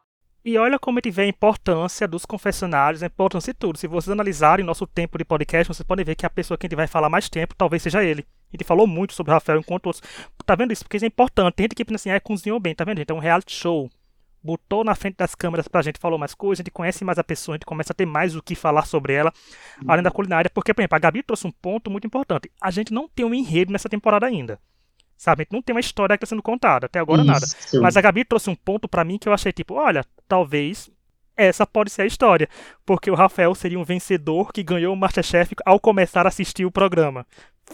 [0.47, 3.79] E olha como ele vê a importância dos confessionários, a importância de tudo.
[3.79, 6.69] Se vocês analisarem nosso tempo de podcast, vocês podem ver que a pessoa que a
[6.69, 8.27] gente vai falar mais tempo talvez seja ele.
[8.53, 10.03] A gente falou muito sobre o Rafael enquanto outros.
[10.45, 10.85] Tá vendo isso?
[10.85, 11.55] Porque isso é importante.
[11.55, 13.11] Tem gente que pensa assim, ah, cozinhou bem, tá vendo, gente?
[13.11, 13.91] É um reality show.
[14.45, 17.25] Botou na frente das câmeras pra gente, falou mais coisas, a gente conhece mais a
[17.25, 19.33] pessoa, a gente começa a ter mais o que falar sobre ela,
[19.89, 20.51] além da culinária.
[20.53, 22.51] Porque, por exemplo, a Gabi trouxe um ponto muito importante.
[22.61, 24.61] A gente não tem um enredo nessa temporada ainda.
[25.17, 25.47] Sabe?
[25.51, 27.31] Não tem uma história que está sendo contada, até agora Isso.
[27.31, 27.47] nada.
[27.81, 30.91] Mas a Gabi trouxe um ponto para mim que eu achei tipo, olha, talvez
[31.37, 32.49] essa pode ser a história,
[32.85, 36.71] porque o Rafael seria um vencedor que ganhou o Masterchef ao começar a assistir o
[36.71, 37.27] programa.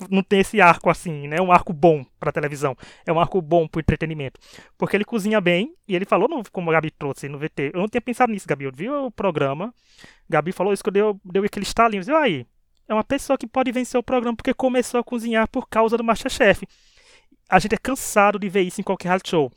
[0.08, 1.40] Não tem esse arco assim, né?
[1.40, 2.76] Um arco bom para televisão.
[3.06, 4.38] É um arco bom para entretenimento.
[4.78, 7.72] Porque ele cozinha bem, e ele falou, no, como a Gabi trouxe no VT.
[7.74, 8.64] Eu não tinha pensado nisso, Gabi.
[8.64, 9.74] Eu vi o programa,
[10.28, 12.02] Gabi falou isso que deu, deu aquele estalinho.
[12.06, 12.46] Eu aí,
[12.88, 16.04] é uma pessoa que pode vencer o programa porque começou a cozinhar por causa do
[16.04, 16.66] Masterchef
[17.50, 19.52] a gente é cansado de ver isso em qualquer reality show.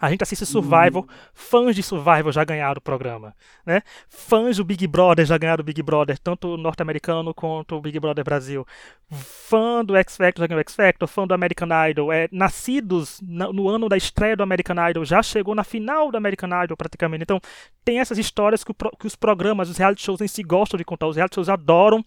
[0.00, 1.08] A gente assiste Survival, uhum.
[1.32, 3.80] fãs de Survival já ganharam o programa, né?
[4.08, 8.24] Fãs do Big Brother já ganharam o Big Brother, tanto norte-americano quanto o Big Brother
[8.24, 8.66] Brasil.
[9.10, 13.20] Fã do X Factor já ganhou o X Factor, fã do American Idol, é, nascidos
[13.22, 17.22] no ano da estreia do American Idol, já chegou na final do American Idol praticamente.
[17.22, 17.40] Então,
[17.84, 20.84] tem essas histórias que, o, que os programas, os reality shows em si gostam de
[20.84, 21.06] contar.
[21.06, 22.04] Os reality shows adoram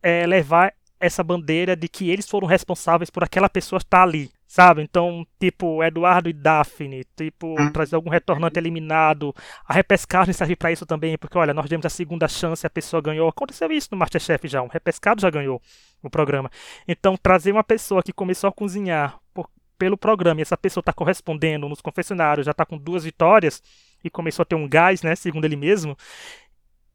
[0.00, 4.30] é, levar essa bandeira de que eles foram responsáveis por aquela pessoa estar ali.
[4.46, 4.80] Sabe?
[4.82, 7.72] Então, tipo, Eduardo e Daphne, tipo, hum.
[7.72, 9.34] trazer algum retornante eliminado.
[9.66, 13.02] A repescagem serve para isso também, porque, olha, nós demos a segunda chance, a pessoa
[13.02, 13.28] ganhou.
[13.28, 15.60] Aconteceu isso no Masterchef já, um repescado já ganhou
[16.02, 16.50] o programa.
[16.86, 20.92] Então, trazer uma pessoa que começou a cozinhar por, pelo programa e essa pessoa está
[20.92, 23.60] correspondendo nos confessionários, já está com duas vitórias
[24.04, 25.96] e começou a ter um gás, né, segundo ele mesmo,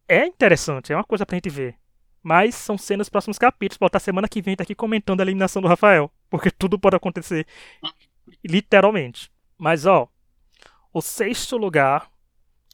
[0.08, 1.76] é interessante, é uma coisa pra gente ver.
[2.24, 3.78] Mas são cenas dos próximos capítulos.
[3.78, 6.12] Pode estar semana que vem tá aqui comentando a eliminação do Rafael.
[6.32, 7.46] Porque tudo pode acontecer.
[8.44, 9.30] Literalmente.
[9.58, 10.08] Mas ó.
[10.94, 12.10] O sexto lugar,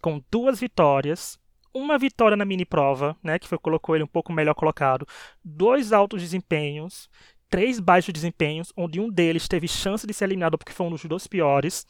[0.01, 1.37] com duas vitórias.
[1.73, 3.37] Uma vitória na mini prova, né?
[3.37, 5.05] Que foi, colocou ele um pouco melhor colocado.
[5.43, 7.09] Dois altos desempenhos.
[7.49, 11.05] Três baixos desempenhos, onde um deles teve chance de ser eliminado porque foi um dos
[11.05, 11.85] dois piores.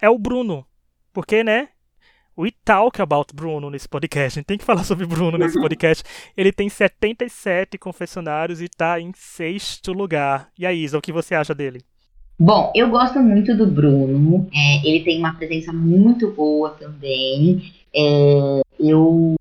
[0.00, 0.66] É o Bruno.
[1.12, 1.68] Porque, né?
[2.36, 4.38] We talk about Bruno nesse podcast.
[4.38, 6.02] A gente tem que falar sobre Bruno nesse podcast.
[6.34, 10.48] Ele tem 77 confessionários e está em sexto lugar.
[10.58, 11.82] E aí, Isa, o que você acha dele?
[12.38, 14.48] Bom, eu gosto muito do Bruno.
[14.52, 17.70] É, ele tem uma presença muito boa também.
[17.94, 19.34] É, eu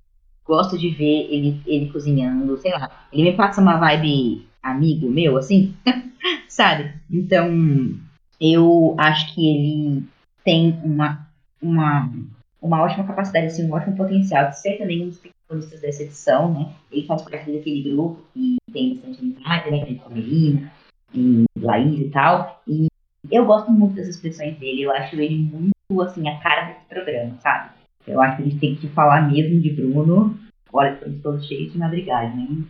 [0.46, 3.08] gosto de ver ele, ele cozinhando, sei lá.
[3.12, 5.74] Ele me passa uma vibe amigo meu, assim,
[6.48, 6.94] sabe?
[7.10, 7.96] Então,
[8.40, 10.04] eu acho que ele
[10.44, 11.26] tem uma,
[11.62, 12.12] uma
[12.62, 16.54] uma ótima capacidade, assim, um ótimo potencial de ser também um dos protagonistas dessa edição,
[16.54, 16.72] né?
[16.92, 19.96] Ele faz parte daquele grupo que tem bastante amizade, né?
[19.96, 20.72] Com a Melina
[21.14, 22.62] e Laís e tal.
[22.68, 22.88] E
[23.32, 24.84] eu gosto muito das expressões dele.
[24.84, 27.72] Eu acho ele muito, assim, a cara desse programa, sabe?
[28.06, 30.38] Eu acho que a gente tem que falar mesmo de Bruno.
[30.72, 32.64] Olha, estamos todos cheios de madrigagem, né?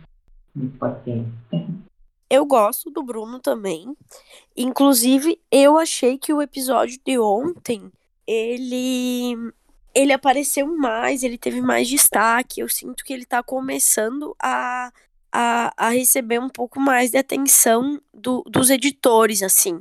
[0.54, 1.24] Muito pode
[2.28, 3.94] Eu gosto do Bruno também.
[4.56, 7.90] Inclusive, eu achei que o episódio de ontem
[8.26, 9.52] ele
[9.94, 12.60] ele apareceu mais, ele teve mais destaque.
[12.60, 14.92] Eu sinto que ele tá começando a,
[15.30, 19.80] a, a receber um pouco mais de atenção do, dos editores, assim.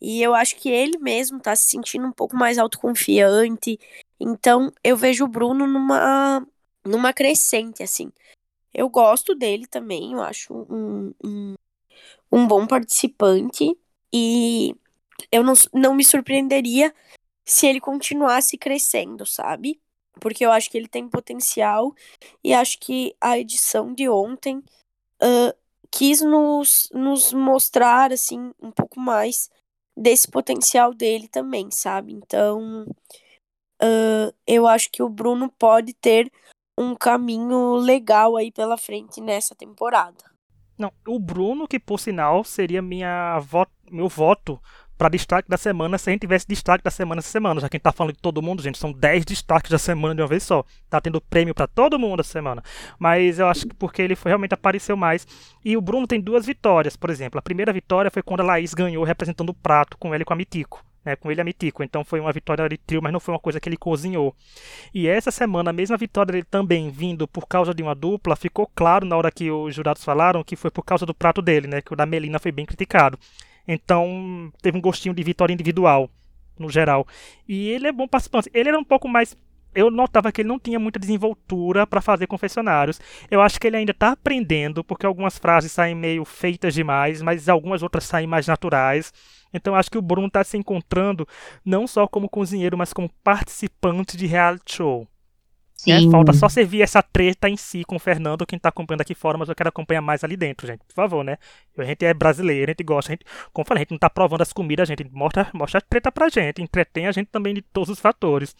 [0.00, 3.78] E eu acho que ele mesmo tá se sentindo um pouco mais autoconfiante.
[4.20, 6.46] Então, eu vejo o Bruno numa,
[6.84, 8.12] numa crescente, assim.
[8.72, 11.54] Eu gosto dele também, eu acho um, um,
[12.30, 13.76] um bom participante.
[14.12, 14.74] E
[15.32, 16.94] eu não, não me surpreenderia
[17.48, 19.80] se ele continuasse crescendo, sabe?
[20.20, 21.94] Porque eu acho que ele tem potencial
[22.44, 25.56] e acho que a edição de ontem uh,
[25.90, 29.48] quis nos, nos mostrar, assim, um pouco mais
[29.96, 32.12] desse potencial dele também, sabe?
[32.12, 32.86] Então,
[33.82, 36.30] uh, eu acho que o Bruno pode ter
[36.78, 40.22] um caminho legal aí pela frente nessa temporada.
[40.76, 44.60] Não, o Bruno, que por sinal seria minha vo meu voto
[44.98, 47.60] para destaque da semana se a gente tivesse destaque da semana essa semana.
[47.60, 50.14] Já que a gente tá falando de todo mundo, gente, são 10 destaques da semana
[50.14, 50.64] de uma vez só.
[50.90, 52.62] Tá tendo prêmio para todo mundo essa semana.
[52.98, 55.26] Mas eu acho que porque ele foi, realmente apareceu mais.
[55.64, 57.38] E o Bruno tem duas vitórias, por exemplo.
[57.38, 60.32] A primeira vitória foi quando a Laís ganhou representando o prato com ele e com
[60.32, 60.84] a Mitico.
[61.04, 61.84] Né, com ele a Mitico.
[61.84, 64.34] Então foi uma vitória de trio, mas não foi uma coisa que ele cozinhou.
[64.92, 68.68] E essa semana, a mesma vitória dele também vindo por causa de uma dupla, ficou
[68.74, 71.80] claro na hora que os jurados falaram que foi por causa do prato dele, né?
[71.80, 73.16] Que o da Melina foi bem criticado.
[73.68, 76.10] Então, teve um gostinho de vitória individual,
[76.58, 77.06] no geral.
[77.46, 78.50] E ele é bom participante.
[78.54, 79.36] Ele era um pouco mais.
[79.74, 82.98] Eu notava que ele não tinha muita desenvoltura para fazer confessionários.
[83.30, 87.48] Eu acho que ele ainda está aprendendo, porque algumas frases saem meio feitas demais, mas
[87.48, 89.12] algumas outras saem mais naturais.
[89.52, 91.28] Então acho que o Bruno está se encontrando
[91.64, 95.06] não só como cozinheiro, mas como participante de reality show.
[95.86, 99.14] É, falta só servir essa treta em si com o Fernando, quem tá acompanhando aqui
[99.14, 100.80] fora, mas eu quero acompanhar mais ali dentro, gente.
[100.84, 101.38] Por favor, né?
[101.76, 103.98] A gente é brasileiro, a gente gosta, a gente, como eu falei, a gente não
[103.98, 107.28] tá provando as comidas, a gente mostra, mostra a treta pra gente, entretém a gente
[107.28, 108.56] também de todos os fatores.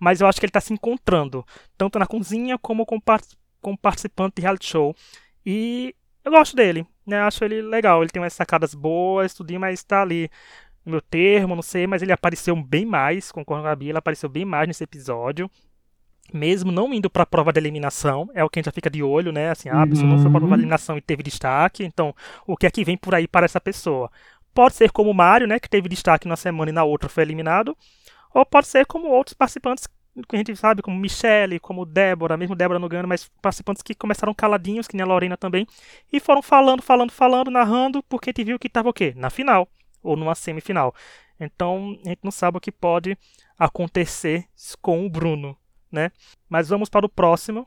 [0.00, 1.46] Mas eu acho que ele tá se encontrando,
[1.78, 3.02] tanto na cozinha como como,
[3.60, 4.94] como participante de reality show.
[5.44, 7.20] E eu gosto dele, né?
[7.20, 10.28] Acho ele legal, ele tem umas sacadas boas, tudinho, mas tá ali
[10.84, 13.98] no meu termo, não sei, mas ele apareceu bem mais, concordo com a Gabi, ele
[13.98, 15.48] apareceu bem mais nesse episódio
[16.32, 18.90] mesmo não indo para a prova de eliminação, é o que a gente já fica
[18.90, 19.50] de olho, né?
[19.50, 20.60] Assim, ah, a pessoa não foi para a prova de uhum.
[20.60, 22.14] eliminação e teve destaque, então
[22.46, 24.10] o que é que vem por aí para essa pessoa?
[24.54, 27.22] Pode ser como o Mário, né, que teve destaque na semana e na outra foi
[27.22, 27.76] eliminado,
[28.32, 29.86] ou pode ser como outros participantes
[30.28, 33.94] que a gente sabe, como Michelle, como Débora, mesmo Débora não ganhando, mas participantes que
[33.94, 35.66] começaram caladinhos, que nem a Lorena também,
[36.12, 39.12] e foram falando, falando, falando, narrando, porque a gente viu que estava o quê?
[39.16, 39.68] Na final,
[40.02, 40.94] ou numa semifinal.
[41.38, 43.16] Então, a gente não sabe o que pode
[43.58, 44.46] acontecer
[44.80, 45.56] com o Bruno,
[45.96, 46.12] né?
[46.48, 47.66] Mas vamos para o próximo,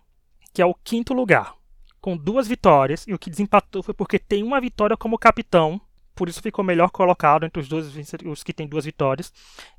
[0.54, 1.56] que é o quinto lugar,
[2.00, 5.82] com duas vitórias, e o que desempatou foi porque tem uma vitória como capitão,
[6.20, 9.32] por isso ficou melhor colocado entre os dois os que têm duas vitórias.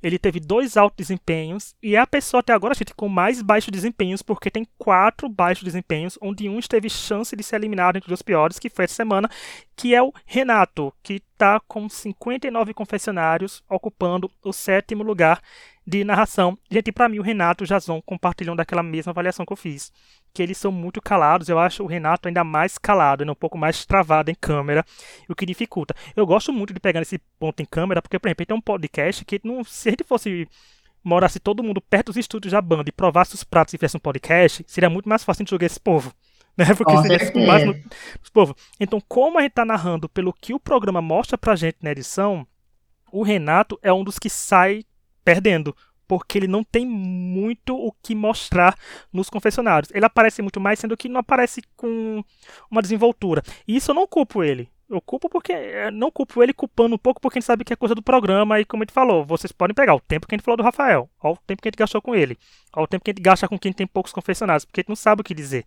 [0.03, 3.70] Ele teve dois altos desempenhos e é a pessoa até agora gente, com mais baixos
[3.70, 8.22] desempenhos, porque tem quatro baixos desempenhos, onde um teve chance de ser eliminado entre os
[8.22, 9.29] piores, que foi essa semana,
[9.76, 15.42] que é o Renato, que está com 59 confessionários, ocupando o sétimo lugar
[15.87, 16.57] de narração.
[16.70, 19.92] Gente, para mim o Renato e o Jason compartilham daquela mesma avaliação que eu fiz
[20.33, 21.49] que eles são muito calados.
[21.49, 23.33] Eu acho o Renato ainda mais calado, né?
[23.33, 24.85] um pouco mais travado em câmera,
[25.29, 25.95] o que dificulta.
[26.14, 29.25] Eu gosto muito de pegar nesse ponto em câmera, porque, por exemplo, tem um podcast
[29.25, 30.49] que não, se a gente fosse
[31.03, 34.01] morasse todo mundo perto dos estúdios da banda e provasse os pratos e fizesse um
[34.01, 36.12] podcast, seria muito mais fácil de jogar esse povo.
[36.59, 36.66] Né?
[36.75, 37.47] Porque Com seria certeza.
[37.47, 37.75] mais no,
[38.35, 38.55] povo.
[38.79, 42.47] Então, como a gente tá narrando pelo que o programa mostra pra gente na edição,
[43.11, 44.85] o Renato é um dos que sai
[45.25, 45.75] perdendo
[46.11, 48.77] porque ele não tem muito o que mostrar
[49.12, 49.92] nos confessionários.
[49.94, 52.25] Ele aparece muito mais, sendo que não aparece com
[52.68, 53.44] uma desenvoltura.
[53.64, 54.68] E isso eu não culpo ele.
[54.90, 55.53] Eu culpo porque.
[55.53, 58.03] eh, Não culpo ele culpando um pouco porque a gente sabe que é coisa do
[58.03, 60.57] programa e como a gente falou, vocês podem pegar o tempo que a gente falou
[60.57, 62.37] do Rafael, olha o tempo que a gente gastou com ele,
[62.74, 64.88] olha o tempo que a gente gasta com quem tem poucos confessionários, porque a gente
[64.88, 65.64] não sabe o que dizer.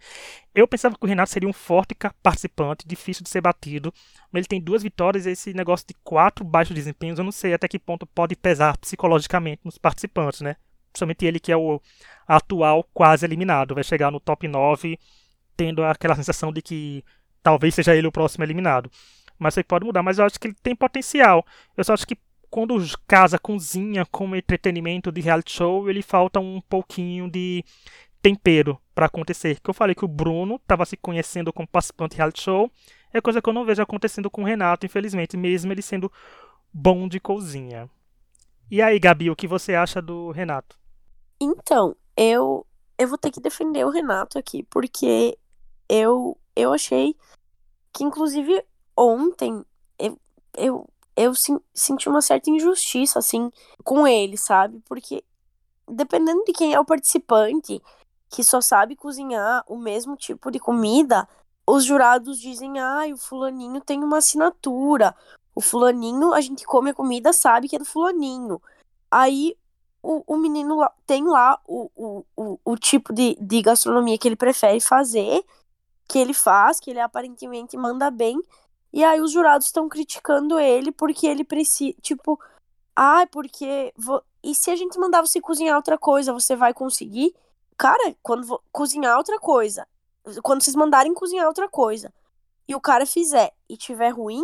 [0.53, 3.93] Eu pensava que o Renato seria um forte participante, difícil de ser batido,
[4.29, 7.53] mas ele tem duas vitórias e esse negócio de quatro baixos desempenhos, eu não sei
[7.53, 10.57] até que ponto pode pesar psicologicamente nos participantes, né?
[10.91, 11.81] Principalmente ele que é o
[12.27, 14.99] atual quase eliminado, vai chegar no top 9
[15.55, 17.03] tendo aquela sensação de que
[17.43, 18.89] talvez seja ele o próximo eliminado.
[19.38, 21.45] Mas isso pode mudar, mas eu acho que ele tem potencial.
[21.75, 22.17] Eu só acho que
[22.49, 22.77] quando
[23.08, 27.63] casa cozinha com entretenimento de reality show, ele falta um pouquinho de
[28.21, 29.60] tempero para acontecer.
[29.60, 32.71] Que eu falei que o Bruno estava se conhecendo como participante de reality show,
[33.12, 36.12] é coisa que eu não vejo acontecendo com o Renato, infelizmente, mesmo ele sendo
[36.71, 37.89] bom de cozinha.
[38.71, 40.77] E aí, Gabi, o que você acha do Renato?
[41.39, 42.65] Então, eu
[42.97, 45.38] eu vou ter que defender o Renato aqui, porque
[45.89, 47.16] eu eu achei
[47.94, 48.66] que inclusive
[48.98, 49.63] ontem
[50.00, 50.20] eu
[50.56, 53.52] eu, eu sen- senti uma certa injustiça assim
[53.84, 54.82] com ele, sabe?
[54.86, 55.24] Porque
[55.88, 57.82] dependendo de quem é o participante
[58.30, 61.28] que só sabe cozinhar o mesmo tipo de comida,
[61.68, 65.16] os jurados dizem: "Ah, o fulaninho tem uma assinatura.
[65.56, 68.62] O fulaninho, a gente come a comida, sabe que é do fulaninho".
[69.12, 69.56] Aí
[70.02, 74.28] o, o menino lá, tem lá o, o, o, o tipo de, de gastronomia que
[74.28, 75.44] ele prefere fazer,
[76.08, 78.39] que ele faz, que ele aparentemente manda bem.
[78.92, 82.39] E aí os jurados estão criticando ele porque ele precisa, tipo,
[82.96, 87.34] ah, porque vo- e se a gente mandar você cozinhar outra coisa, você vai conseguir?
[87.78, 89.88] Cara, quando vo- cozinhar outra coisa,
[90.44, 92.13] quando vocês mandarem cozinhar outra coisa,
[92.68, 94.44] e o cara fizer e tiver ruim,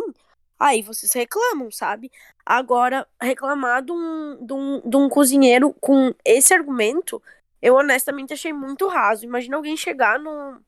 [0.58, 2.10] aí vocês reclamam, sabe?
[2.44, 7.22] Agora, reclamar de um, de um, de um cozinheiro com esse argumento,
[7.62, 9.24] eu honestamente achei muito raso.
[9.24, 10.60] Imagina alguém chegar no,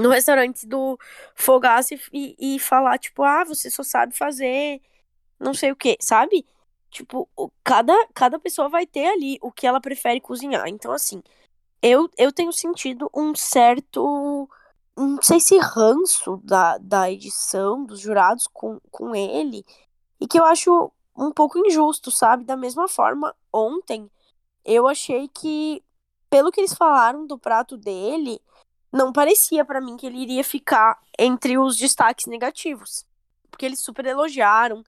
[0.00, 0.98] no restaurante do
[1.34, 4.80] Fogaça e, e falar, tipo, ah, você só sabe fazer
[5.40, 6.46] não sei o que, sabe?
[6.90, 7.28] Tipo,
[7.64, 10.68] cada, cada pessoa vai ter ali o que ela prefere cozinhar.
[10.68, 11.22] Então, assim,
[11.82, 14.48] eu, eu tenho sentido um certo.
[14.96, 19.64] Não sei se ranço da, da edição, dos jurados com, com ele.
[20.20, 22.44] E que eu acho um pouco injusto, sabe?
[22.44, 24.10] Da mesma forma, ontem
[24.64, 25.82] eu achei que,
[26.28, 28.40] pelo que eles falaram do prato dele,
[28.92, 33.04] não parecia pra mim que ele iria ficar entre os destaques negativos.
[33.50, 34.84] Porque eles super elogiaram,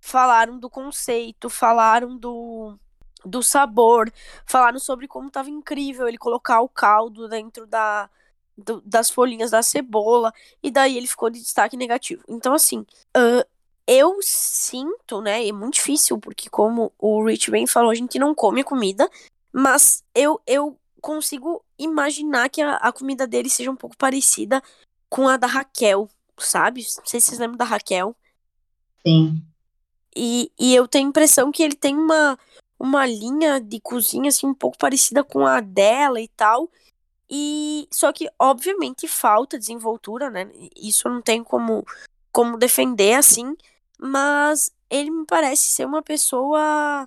[0.00, 2.76] falaram do conceito, falaram do,
[3.24, 4.12] do sabor,
[4.44, 8.10] falaram sobre como tava incrível ele colocar o caldo dentro da,
[8.56, 12.22] do- das folhinhas da cebola, e daí ele ficou de destaque negativo.
[12.28, 13.46] Então, assim, ah,
[13.86, 18.34] eu sinto, né, é muito difícil, porque como o Rich bem falou, a gente não
[18.34, 19.08] come comida,
[19.52, 24.62] mas eu, eu consigo imaginar que a, a comida dele seja um pouco parecida
[25.10, 26.86] com a da Raquel, sabe?
[26.96, 28.16] Não sei se vocês lembram da Raquel.
[29.06, 29.42] Sim.
[30.14, 32.38] E, e eu tenho a impressão que ele tem uma,
[32.78, 36.70] uma linha de cozinha assim um pouco parecida com a dela e tal.
[37.28, 40.50] E só que obviamente falta desenvoltura, né?
[40.76, 41.84] Isso não tenho como
[42.30, 43.54] como defender assim,
[43.98, 47.06] mas ele me parece ser uma pessoa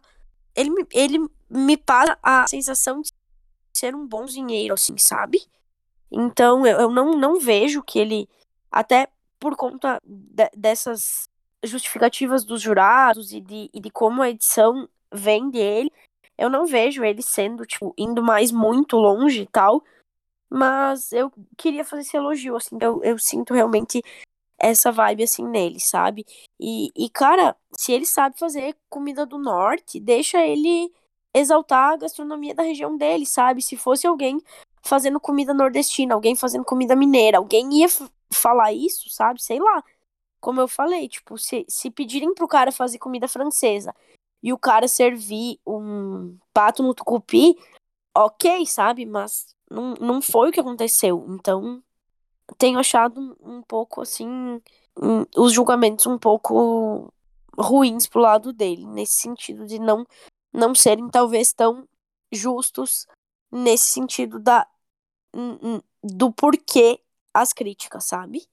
[0.56, 3.12] ele me, ele me passa a sensação de
[3.78, 5.42] ser um bom cozinheiro assim, sabe?
[6.12, 8.30] Então eu, eu não, não vejo que ele
[8.72, 9.08] até
[9.40, 11.30] por conta de- dessas
[11.64, 15.92] justificativas dos jurados e de, e de como a edição vende ele,
[16.38, 19.84] eu não vejo ele sendo, tipo, indo mais muito longe e tal.
[20.50, 24.02] Mas eu queria fazer esse elogio, assim, eu, eu sinto realmente
[24.58, 26.26] essa vibe, assim, nele, sabe?
[26.60, 30.94] E, e, cara, se ele sabe fazer comida do norte, deixa ele
[31.36, 33.62] exaltar a gastronomia da região dele, sabe?
[33.62, 34.42] Se fosse alguém
[34.82, 37.88] fazendo comida nordestina, alguém fazendo comida mineira, alguém ia
[38.32, 39.42] falar isso, sabe?
[39.42, 39.84] Sei lá.
[40.40, 43.94] Como eu falei, tipo, se, se pedirem pro cara fazer comida francesa
[44.44, 47.58] e o cara servir um pato no tucupi,
[48.16, 49.06] ok, sabe?
[49.06, 51.26] Mas não, não foi o que aconteceu.
[51.30, 51.84] Então,
[52.58, 54.62] tenho achado um pouco assim.
[55.36, 57.12] Os julgamentos um pouco
[57.58, 60.06] ruins pro lado dele, nesse sentido de não
[60.56, 61.88] não serem talvez tão
[62.32, 63.06] justos
[63.52, 64.66] nesse sentido da
[66.02, 67.00] do porquê
[67.34, 68.44] as críticas, sabe?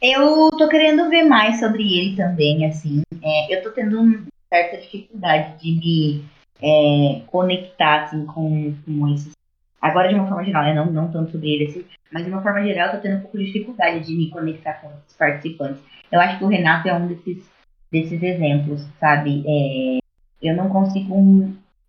[0.00, 3.02] Eu tô querendo ver mais sobre ele também, assim.
[3.22, 6.24] É, eu tô tendo uma certa dificuldade de me
[6.62, 9.32] é, conectar, assim, com, com esses.
[9.80, 10.74] Agora, de uma forma geral, né?
[10.74, 13.20] Não, não tanto sobre ele, assim, mas de uma forma geral, eu tô tendo um
[13.22, 15.82] pouco de dificuldade de me conectar com os participantes.
[16.10, 17.44] Eu acho que o Renato é um desses,
[17.90, 19.44] desses exemplos, sabe?
[19.46, 19.99] É,
[20.42, 21.14] eu não consigo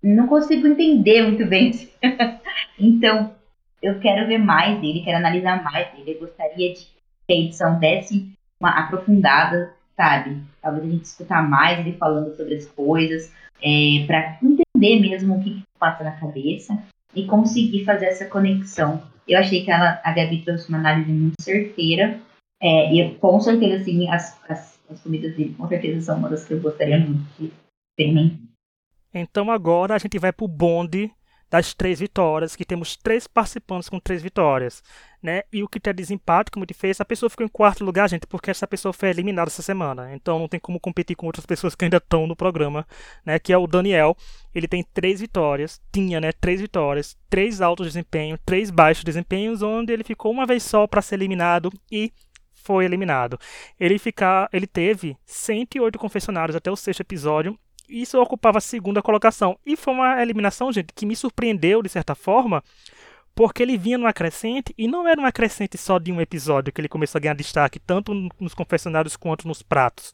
[0.04, 1.72] não consigo entender muito bem.
[2.80, 3.36] então,
[3.82, 6.14] eu quero ver mais dele, quero analisar mais dele.
[6.16, 6.80] Eu gostaria de
[7.28, 10.38] que a edição desse uma aprofundada, sabe?
[10.62, 13.32] Talvez a gente escutar mais ele falando sobre as coisas,
[13.62, 16.78] é, para entender mesmo o que, que passa na cabeça
[17.16, 19.02] e conseguir fazer essa conexão.
[19.28, 22.20] Eu achei que ela, a Gabi trouxe uma análise muito certeira.
[22.62, 26.46] É, e com certeza, assim, as, as, as comidas dele com certeza são uma das
[26.46, 27.52] que eu gostaria muito de
[27.92, 28.41] experimentar.
[29.14, 31.12] Então agora a gente vai para o bonde
[31.52, 34.82] das três vitórias, que temos três participantes com três vitórias,
[35.22, 35.44] né?
[35.52, 38.26] E o critério de desempate, como te fez, a pessoa ficou em quarto lugar, gente,
[38.26, 40.16] porque essa pessoa foi eliminada essa semana.
[40.16, 42.88] Então não tem como competir com outras pessoas que ainda estão no programa,
[43.26, 43.38] né?
[43.38, 44.16] Que é o Daniel.
[44.56, 46.32] Ele tem três vitórias, tinha, né?
[46.32, 51.02] Três vitórias, três altos desempenho, três baixos desempenhos, onde ele ficou uma vez só para
[51.02, 52.14] ser eliminado e
[52.54, 53.38] foi eliminado.
[53.78, 57.60] Ele ficar, ele teve 108 confessionários até o sexto episódio
[57.92, 59.58] isso ocupava a segunda colocação.
[59.66, 62.64] E foi uma eliminação, gente, que me surpreendeu de certa forma,
[63.36, 66.80] porque ele vinha numa crescente e não era uma crescente só de um episódio que
[66.80, 70.14] ele começou a ganhar destaque, tanto nos confessionários quanto nos pratos.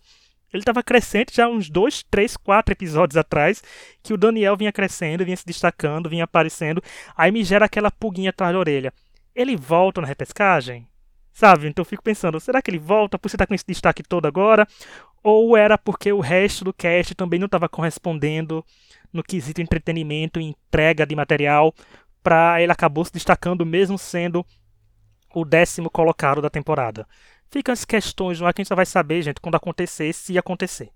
[0.51, 3.61] Ele estava crescente já uns dois, três, quatro episódios atrás,
[4.01, 6.81] que o Daniel vinha crescendo, vinha se destacando, vinha aparecendo.
[7.17, 8.93] Aí me gera aquela pulguinha atrás da orelha.
[9.35, 10.87] Ele volta na repescagem?
[11.33, 11.67] Sabe?
[11.67, 14.01] Então eu fico pensando, será que ele volta por você estar tá com esse destaque
[14.01, 14.65] todo agora?
[15.23, 18.63] Ou era porque o resto do cast também não estava correspondendo
[19.11, 21.73] no quesito entretenimento e entrega de material
[22.23, 24.45] para ele acabou se destacando mesmo sendo
[25.33, 27.07] o décimo colocado da temporada.
[27.49, 30.37] Ficam as questões, não é que a gente só vai saber, gente, quando acontecer, se
[30.37, 30.89] acontecer.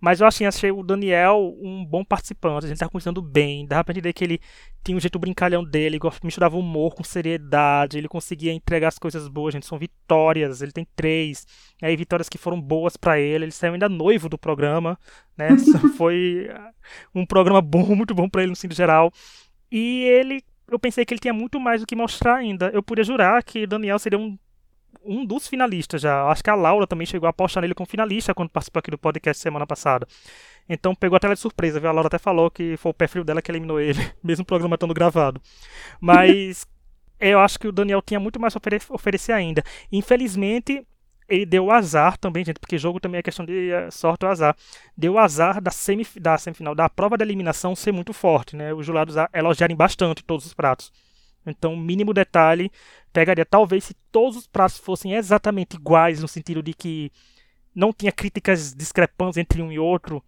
[0.00, 3.84] Mas eu achei, achei o Daniel um bom participante, a gente tá começando bem, dava
[3.84, 4.40] pra entender que ele
[4.82, 9.52] tinha um jeito brincalhão dele, misturava humor com seriedade, ele conseguia entregar as coisas boas,
[9.52, 11.46] gente, são vitórias, ele tem três,
[11.82, 14.98] aí vitórias que foram boas para ele, ele saiu ainda noivo do programa,
[15.36, 15.50] né,
[15.98, 16.48] foi
[17.14, 19.12] um programa bom, muito bom para ele no sentido geral,
[19.70, 23.04] e ele, eu pensei que ele tinha muito mais do que mostrar ainda, eu podia
[23.04, 24.38] jurar que Daniel seria um
[25.04, 26.24] um dos finalistas já.
[26.26, 28.98] Acho que a Laura também chegou a apostar nele como finalista quando participou aqui do
[28.98, 30.06] podcast semana passada.
[30.68, 31.88] Então pegou a tela de surpresa, viu?
[31.88, 34.46] A Laura até falou que foi o pé frio dela que eliminou ele, mesmo o
[34.46, 35.40] programa estando gravado.
[36.00, 36.66] Mas
[37.18, 39.62] eu acho que o Daniel tinha muito mais a ofere oferecer ainda.
[39.90, 40.86] Infelizmente,
[41.28, 44.56] ele deu azar também, gente, porque jogo também é questão de eh, sorte ou azar.
[44.96, 48.74] Deu azar da, semif da semifinal, da prova da eliminação ser muito forte, né?
[48.74, 50.92] Os jurados elogiarem bastante todos os pratos.
[51.46, 52.70] Então, mínimo detalhe
[53.12, 53.44] pegaria.
[53.44, 57.10] Talvez se todos os pratos fossem exatamente iguais, no sentido de que
[57.74, 60.22] não tinha críticas discrepantes entre um e outro,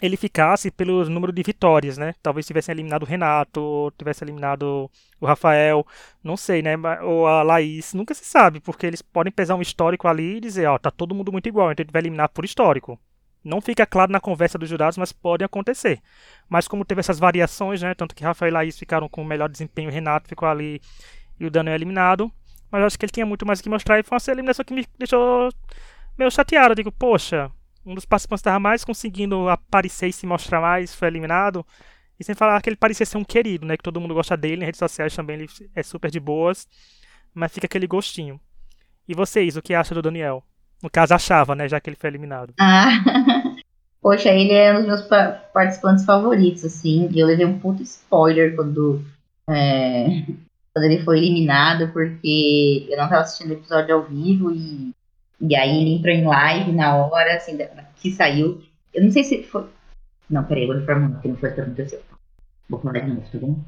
[0.00, 2.14] ele ficasse pelo número de vitórias, né?
[2.22, 5.86] Talvez tivessem eliminado o Renato, tivesse eliminado o Rafael,
[6.22, 6.76] não sei, né?
[7.02, 10.66] Ou a Laís, nunca se sabe, porque eles podem pesar um histórico ali e dizer,
[10.66, 12.98] ó, tá todo mundo muito igual, então ele vai eliminar por histórico.
[13.46, 16.00] Não fica claro na conversa dos jurados, mas pode acontecer.
[16.48, 17.94] Mas como teve essas variações, né?
[17.94, 20.80] Tanto que Rafael e Laís ficaram com o melhor desempenho, o Renato ficou ali
[21.38, 22.30] e o Daniel eliminado.
[22.72, 24.64] Mas eu acho que ele tinha muito mais o que mostrar e foi uma eliminação
[24.64, 25.48] que me deixou
[26.18, 26.72] meio chateado.
[26.72, 27.48] Eu digo, poxa,
[27.84, 31.64] um dos participantes estava mais conseguindo aparecer e se mostrar mais, foi eliminado.
[32.18, 33.76] E sem falar que ele parecia ser um querido, né?
[33.76, 36.66] Que todo mundo gosta dele, nas redes sociais também ele é super de boas.
[37.32, 38.40] Mas fica aquele gostinho.
[39.06, 40.42] E vocês, o que acham do Daniel?
[40.86, 41.68] No caso, achava, né?
[41.68, 42.54] Já que ele foi eliminado.
[42.60, 43.02] Ah,
[44.00, 45.02] poxa, ele é um dos meus
[45.52, 47.10] participantes favoritos, assim.
[47.12, 49.04] Eu levei um puto spoiler quando,
[49.50, 50.22] é,
[50.72, 54.92] quando ele foi eliminado, porque eu não estava assistindo o episódio ao vivo e,
[55.40, 57.58] e aí ele entrou em live na hora, assim,
[57.96, 58.62] que saiu.
[58.94, 59.66] Eu não sei se foi.
[60.30, 62.00] Não, peraí, vou informar que não foi o que aconteceu.
[62.68, 63.58] Vou falar de novo, tá bom?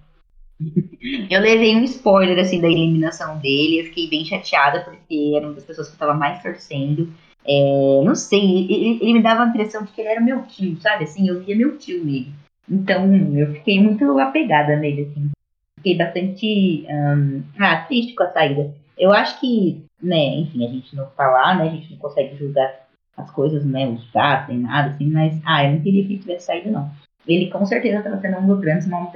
[1.30, 3.80] Eu levei um spoiler, assim, da eliminação dele.
[3.80, 7.12] Eu fiquei bem chateada, porque era uma das pessoas que eu tava mais torcendo.
[7.46, 10.76] É, não sei, ele, ele, me dava a impressão de que ele era meu tio,
[10.80, 11.04] sabe?
[11.04, 12.32] Assim, eu via meu tio nele.
[12.68, 15.30] Então, eu fiquei muito apegada nele, assim.
[15.76, 18.74] Fiquei bastante um, ah, triste com a saída.
[18.98, 22.86] Eu acho que, né, enfim, a gente não falar, né, a gente não consegue julgar
[23.16, 26.20] as coisas, né, os fatos, nem nada, assim, mas, ah, eu não queria que ele
[26.20, 26.90] tivesse saído, não.
[27.26, 29.12] Ele com certeza estava sendo um dos grandes nomes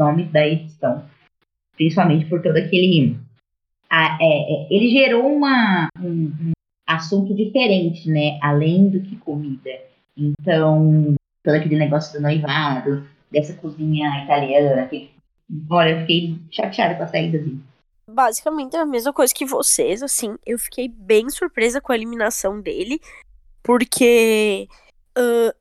[0.00, 1.04] nomes da edição.
[1.76, 3.16] Principalmente por todo aquele.
[3.88, 6.52] Ah, é, é, ele gerou uma, um, um
[6.86, 9.70] assunto diferente, né, além do que comida.
[10.16, 15.10] Então, todo aquele negócio do noivado, dessa cozinha italiana, que,
[15.68, 17.60] olha, eu fiquei chateada com a saída dele.
[18.08, 22.60] Basicamente é a mesma coisa que vocês, assim, eu fiquei bem surpresa com a eliminação
[22.60, 23.00] dele,
[23.62, 24.68] porque
[25.16, 25.54] uh,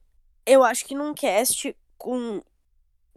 [0.45, 2.41] eu acho que num cast com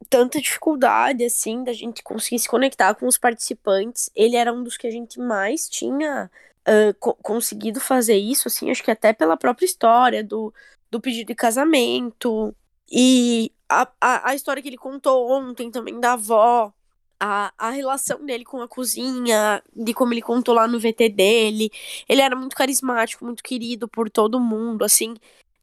[0.09, 4.76] tanta dificuldade, assim, da gente conseguir se conectar com os participantes, ele era um dos
[4.76, 6.30] que a gente mais tinha
[6.68, 10.53] uh, co conseguido fazer isso, assim, acho que até pela própria história do,
[10.90, 12.55] do pedido de casamento.
[12.90, 16.72] E a, a, a história que ele contou ontem também da avó,
[17.20, 21.70] a, a relação dele com a cozinha, de como ele contou lá no VT dele.
[22.09, 25.14] Ele era muito carismático, muito querido por todo mundo, assim.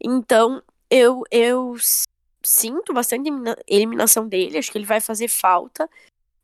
[0.02, 1.76] Então, eu, eu
[2.44, 3.30] sinto bastante
[3.68, 5.90] eliminação dele, acho que ele vai fazer falta.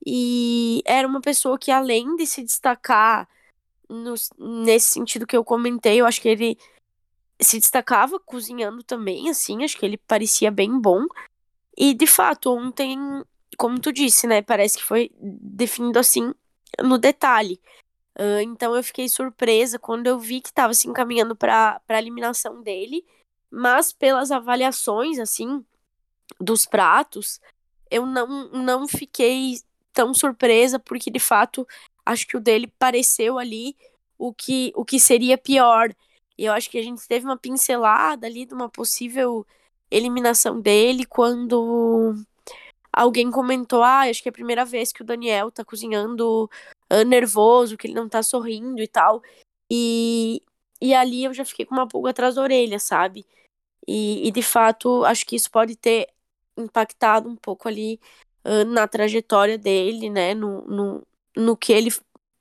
[0.05, 3.27] E era uma pessoa que, além de se destacar
[3.89, 6.57] no, nesse sentido que eu comentei, eu acho que ele
[7.41, 11.05] se destacava cozinhando também, assim, acho que ele parecia bem bom.
[11.77, 12.97] E de fato, ontem,
[13.57, 16.33] como tu disse, né, parece que foi definido assim
[16.81, 17.59] no detalhe.
[18.17, 22.61] Uh, então eu fiquei surpresa quando eu vi que estava se encaminhando para a eliminação
[22.61, 23.05] dele,
[23.51, 25.65] mas pelas avaliações, assim,
[26.39, 27.39] dos pratos,
[27.89, 29.59] eu não, não fiquei
[29.93, 31.67] tão surpresa, porque de fato
[32.05, 33.75] acho que o dele pareceu ali
[34.17, 35.93] o que, o que seria pior.
[36.37, 39.45] E eu acho que a gente teve uma pincelada ali de uma possível
[39.89, 42.15] eliminação dele quando
[42.91, 46.49] alguém comentou: Ah, acho que é a primeira vez que o Daniel tá cozinhando
[46.91, 49.21] uh, nervoso, que ele não tá sorrindo e tal.
[49.71, 50.41] E,
[50.81, 53.25] e ali eu já fiquei com uma pulga atrás da orelha, sabe?
[53.87, 56.09] E, e de fato, acho que isso pode ter
[56.57, 57.99] impactado um pouco ali
[58.45, 60.33] uh, na trajetória dele, né?
[60.33, 61.91] No, no, no que ele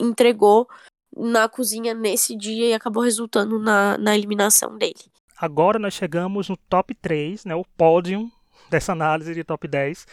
[0.00, 0.68] entregou
[1.16, 4.94] na cozinha nesse dia e acabou resultando na, na eliminação dele.
[5.36, 8.30] Agora nós chegamos no top 3, né, o pódio
[8.70, 10.06] dessa análise de top 10,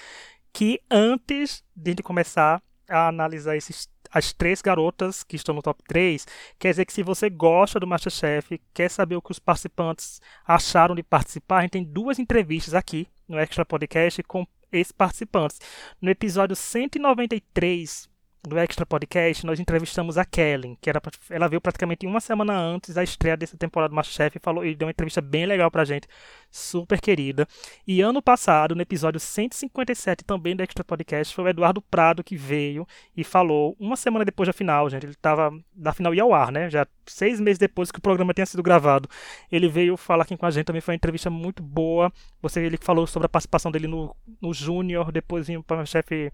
[0.54, 6.28] que antes de começar a analisar esses, as três garotas que estão no top 3,
[6.60, 10.94] quer dizer que se você gosta do Masterchef, quer saber o que os participantes acharam
[10.96, 15.60] de participar, a gente tem duas entrevistas aqui no Extra Podcast com esses participantes.
[16.02, 18.10] No episódio 193,
[18.44, 22.96] do Extra Podcast, nós entrevistamos a Kellen, que era, ela veio praticamente uma semana antes
[22.96, 25.86] da estreia dessa temporada do Masterchef e falou e deu uma entrevista bem legal pra
[25.86, 26.08] gente,
[26.50, 27.48] super querida.
[27.88, 32.36] E ano passado, no episódio 157 também do Extra Podcast, foi o Eduardo Prado que
[32.36, 36.34] veio e falou uma semana depois da final, gente, ele tava da final ia ao
[36.34, 36.68] ar, né?
[36.70, 39.08] Já seis meses depois que o programa tinha sido gravado,
[39.52, 42.12] ele veio falar aqui com a gente, também foi uma entrevista muito boa.
[42.42, 46.32] Você ele falou sobre a participação dele no, no Júnior, depois o Masterchef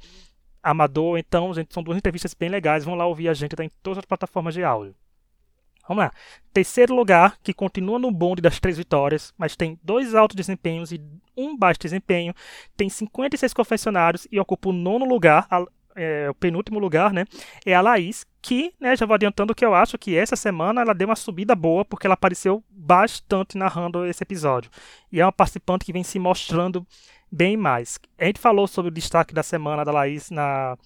[0.62, 1.18] amador.
[1.18, 2.86] Então, gente, são duas entrevistas bem legais.
[2.86, 4.95] Vão lá ouvir a gente, tá em todas as plataformas de áudio.
[5.88, 6.12] Vamos lá.
[6.51, 11.01] Terceiro lugar, que continua no bonde das três vitórias, mas tem dois altos desempenhos e
[11.36, 12.34] um baixo desempenho.
[12.76, 17.26] Tem 56 confessionários e ocupa o nono lugar, a, é, o penúltimo lugar, né?
[17.66, 20.93] É a Laís, que, né, já vou adiantando que eu acho que essa semana ela
[20.93, 24.70] deu uma subida boa, porque ela apareceu bastante narrando esse episódio.
[25.12, 26.86] E é uma participante que vem se mostrando
[27.32, 27.99] bem mais.
[28.17, 30.78] A gente falou sobre o destaque da semana da Laís na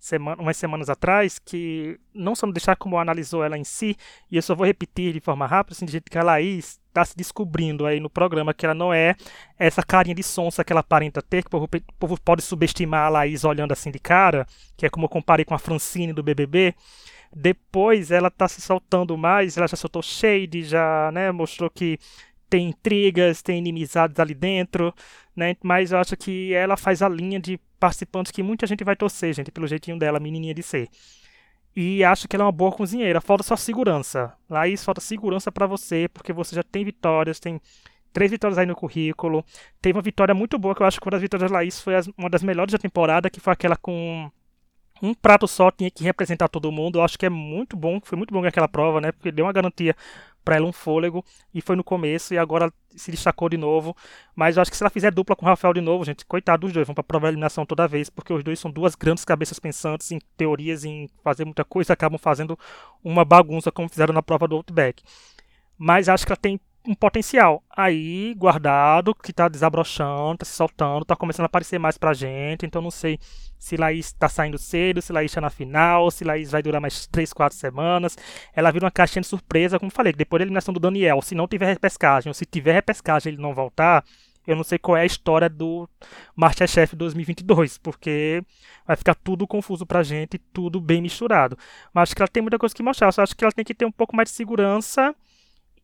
[0.00, 3.96] semana, umas semanas atrás, que não só no destaque como analisou ela em si,
[4.30, 7.04] e eu só vou repetir de forma rápida, assim, de jeito que a Laís está
[7.04, 9.14] se descobrindo aí no programa que ela não é
[9.58, 13.44] essa carinha de sonsa que ela aparenta ter, que o povo, pode subestimar a Laís
[13.44, 14.46] olhando assim de cara,
[14.76, 16.74] que é como eu comparei com a Francine do BBB.
[17.32, 21.96] Depois ela está se soltando mais, ela já soltou shade, já né, mostrou que
[22.50, 24.92] tem intrigas, tem inimizades ali dentro,
[25.34, 25.56] né?
[25.62, 29.32] Mas eu acho que ela faz a linha de participantes que muita gente vai torcer,
[29.32, 30.88] gente, pelo jeitinho dela, menininha de ser.
[31.74, 33.20] E acho que ela é uma boa cozinheira.
[33.20, 34.34] Falta só segurança.
[34.48, 37.60] Laís, falta segurança para você, porque você já tem vitórias, tem
[38.12, 39.44] três vitórias aí no currículo.
[39.80, 41.94] Teve uma vitória muito boa, que eu acho que uma das vitórias da Laís foi
[42.18, 44.30] uma das melhores da temporada, que foi aquela com
[45.02, 46.98] um prato só tinha que representar todo mundo.
[46.98, 49.12] Eu acho que é muito bom, foi muito bom aquela prova, né?
[49.12, 49.96] Porque deu uma garantia
[50.44, 51.24] para ela um fôlego
[51.54, 53.96] e foi no começo e agora se destacou de novo.
[54.34, 56.66] Mas eu acho que se ela fizer dupla com o Rafael de novo, gente, coitado
[56.66, 59.24] dos dois, vão para prova de eliminação toda vez, porque os dois são duas grandes
[59.24, 62.58] cabeças pensantes em teorias, em fazer muita coisa, acabam fazendo
[63.02, 65.02] uma bagunça como fizeram na prova do Outback.
[65.78, 66.60] Mas acho que ela tem
[66.90, 71.96] um potencial aí guardado, que tá desabrochando, tá se soltando, tá começando a aparecer mais
[71.96, 72.66] pra gente.
[72.66, 73.16] Então não sei
[73.56, 77.06] se Laís tá saindo cedo, se Laís tá na final, se Laís vai durar mais
[77.06, 78.18] 3, 4 semanas.
[78.52, 81.46] Ela vira uma caixinha de surpresa, como falei, depois da eliminação do Daniel, se não
[81.46, 84.04] tiver repescagem, ou se tiver repescagem ele não voltar,
[84.44, 85.88] eu não sei qual é a história do
[86.34, 88.42] Masterchef 2022, porque
[88.84, 91.56] vai ficar tudo confuso pra gente, tudo bem misturado.
[91.94, 93.74] Mas acho que ela tem muita coisa que mostrar, só acho que ela tem que
[93.74, 95.14] ter um pouco mais de segurança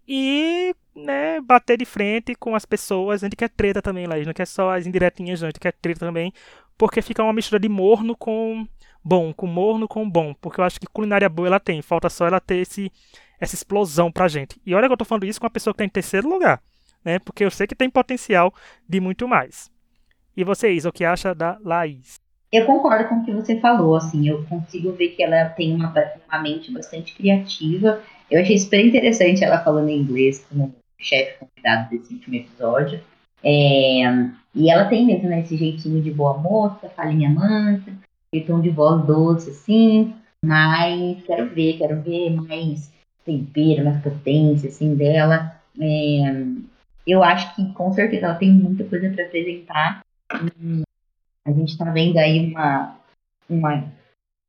[0.07, 3.22] e né, bater de frente com as pessoas.
[3.22, 5.72] A gente quer treta também, Laís, não quer só as indiretinhas, não, a gente quer
[5.72, 6.32] treta também,
[6.78, 8.66] porque fica uma mistura de morno com
[9.04, 12.26] bom, com morno com bom, porque eu acho que culinária boa ela tem, falta só
[12.26, 12.90] ela ter esse,
[13.40, 14.61] essa explosão pra gente.
[14.64, 16.62] E olha que eu tô falando isso com uma pessoa que tá em terceiro lugar,
[17.04, 18.52] né, porque eu sei que tem potencial
[18.88, 19.70] de muito mais.
[20.36, 22.20] E vocês, o que acha da Laís?
[22.52, 25.92] Eu concordo com o que você falou, assim, eu consigo ver que ela tem uma,
[26.28, 31.91] uma mente bastante criativa eu achei super interessante ela falando em inglês como chefe convidado
[31.91, 33.01] desse último episódio.
[33.43, 34.03] É,
[34.55, 37.93] e ela tem mesmo né, esse jeitinho de boa moça, falinha mansa,
[38.33, 40.14] esse tom de voz doce, assim.
[40.45, 42.91] Mas quero ver, quero ver mais
[43.24, 45.57] tempero, mais potência, assim, dela.
[45.81, 46.45] É,
[47.07, 50.05] eu acho que com certeza ela tem muita coisa para apresentar.
[51.45, 52.97] a gente está vendo aí uma,
[53.49, 53.85] uma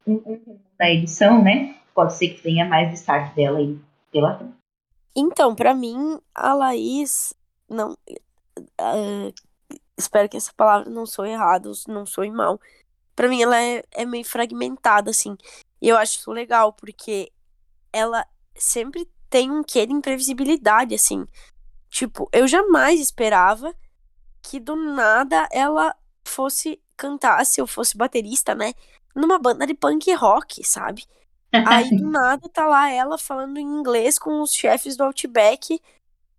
[0.05, 1.75] um, um, da edição, né?
[1.97, 3.75] Pode ser que tenha mais destaque dela aí
[4.11, 4.53] pela frente.
[5.15, 7.33] Então, para mim, a Laís
[7.67, 7.93] não.
[8.79, 9.33] Uh,
[9.97, 12.61] espero que essa palavra não sou errada, não sou mal.
[13.15, 15.35] Para mim, ela é, é meio fragmentada, assim.
[15.81, 17.31] E eu acho isso legal, porque
[17.91, 18.23] ela
[18.55, 21.25] sempre tem um quê de imprevisibilidade, assim.
[21.89, 23.73] Tipo, eu jamais esperava
[24.43, 28.73] que do nada ela fosse cantar, se eu fosse baterista, né?
[29.15, 31.03] Numa banda de punk rock, sabe?
[31.65, 35.81] Aí do nada tá lá ela falando em inglês com os chefes do Outback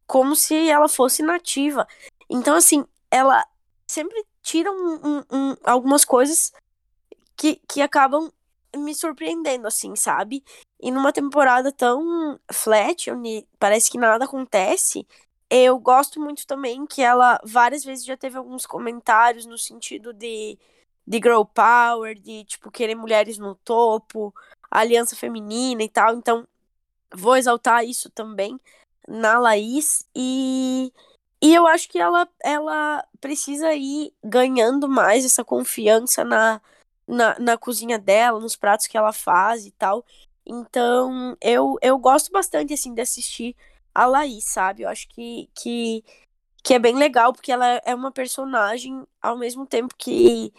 [0.07, 1.87] como se ela fosse nativa.
[2.31, 3.47] Então, assim, ela
[3.87, 6.53] sempre tira um, um, um, algumas coisas
[7.37, 8.33] que, que acabam
[8.77, 10.43] me surpreendendo, assim, sabe?
[10.81, 15.07] E numa temporada tão flat, onde parece que nada acontece,
[15.51, 20.59] eu gosto muito também que ela várias vezes já teve alguns comentários no sentido de,
[21.07, 24.35] de girl power, de, tipo, querer mulheres no topo,
[24.71, 26.17] a aliança feminina e tal.
[26.17, 26.47] Então,
[27.15, 28.59] vou exaltar isso também
[29.07, 30.07] na Laís.
[30.15, 30.93] E,
[31.41, 36.61] e eu acho que ela, ela precisa ir ganhando mais essa confiança na,
[37.07, 40.05] na, na cozinha dela, nos pratos que ela faz e tal.
[40.47, 43.55] Então, eu, eu gosto bastante, assim, de assistir
[43.95, 44.83] a Laís, sabe?
[44.83, 46.05] Eu acho que, que,
[46.63, 50.53] que é bem legal, porque ela é uma personagem, ao mesmo tempo que,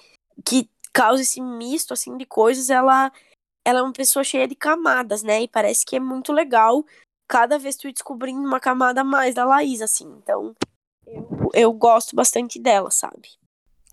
[0.45, 3.12] que causa esse misto, assim, de coisas, ela
[3.70, 5.43] ela é uma pessoa cheia de camadas, né?
[5.43, 6.84] E parece que é muito legal
[7.28, 10.11] cada vez tu ir descobrindo uma camada a mais da Laís, assim.
[10.24, 10.55] Então,
[11.05, 13.30] eu, eu gosto bastante dela, sabe?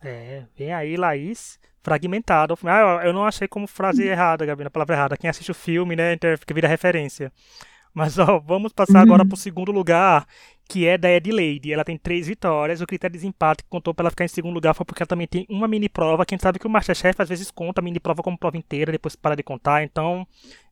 [0.02, 2.54] É, vem aí, Laís, fragmentada.
[2.64, 4.06] Ah, eu não achei como frase hum.
[4.06, 5.16] errada, Gabi, a palavra errada.
[5.16, 7.30] Quem assiste o filme, né, fica vira referência.
[7.96, 9.28] Mas ó, vamos passar agora uhum.
[9.30, 10.26] para o segundo lugar,
[10.68, 11.72] que é da Lady.
[11.72, 12.82] Ela tem três vitórias.
[12.82, 15.08] O critério de desempate que contou para ela ficar em segundo lugar foi porque ela
[15.08, 16.26] também tem uma mini prova.
[16.26, 19.16] Quem sabe que o Masterchef às vezes conta a mini prova como prova inteira, depois
[19.16, 20.26] para de contar, então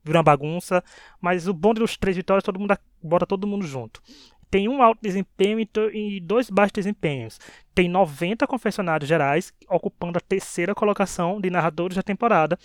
[0.05, 0.85] vira uma bagunça.
[1.19, 4.03] Mas o bom dos três vitórias, todo mundo bota todo mundo junto.
[4.51, 7.41] Tem um alto desempenho e dois baixos desempenhos.
[7.75, 12.59] Tem 90 confessionários gerais, ocupando a terceira colocação de narradores da temporada.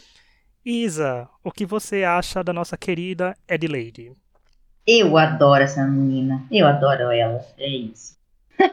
[0.65, 4.11] Isa, o que você acha da nossa querida Lady?
[4.85, 6.43] Eu adoro essa menina.
[6.51, 7.45] Eu adoro ela.
[7.57, 8.17] É isso.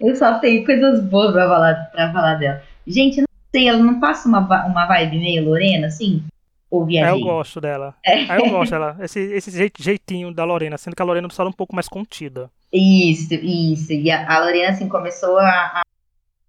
[0.00, 2.62] eu só tenho coisas boas pra falar, pra falar dela.
[2.86, 6.22] Gente, não sei, ela não passa uma, uma vibe meio Lorena, assim?
[6.70, 7.12] Ou viajei?
[7.12, 7.94] Ah, eu gosto dela.
[8.04, 8.24] É.
[8.30, 8.96] Ah, eu gosto dela.
[9.00, 12.50] Esse, esse jeitinho da Lorena, sendo que a Lorena precisa um pouco mais contida.
[12.72, 13.92] Isso, isso.
[13.92, 15.82] E a, a Lorena, assim, começou a, a,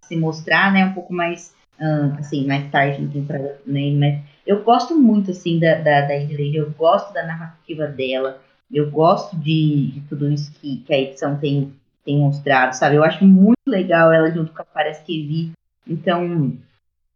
[0.02, 4.62] se mostrar, né, um pouco mais, uh, assim, mais tarde no temporada, né, mas eu
[4.64, 8.40] gosto muito, assim, da, da, da eu gosto da narrativa dela,
[8.70, 11.72] eu gosto de, de tudo isso que, que, a edição tem,
[12.04, 12.96] tem mostrado, sabe?
[12.96, 15.52] Eu acho muito legal ela junto com a Paris vi.
[15.86, 16.56] Então,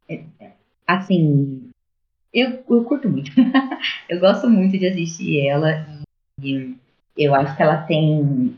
[0.09, 0.53] é, é,
[0.87, 1.71] assim,
[2.33, 3.31] eu, eu curto muito.
[4.09, 5.87] eu gosto muito de assistir ela
[6.43, 6.75] e
[7.17, 8.57] eu acho que ela tem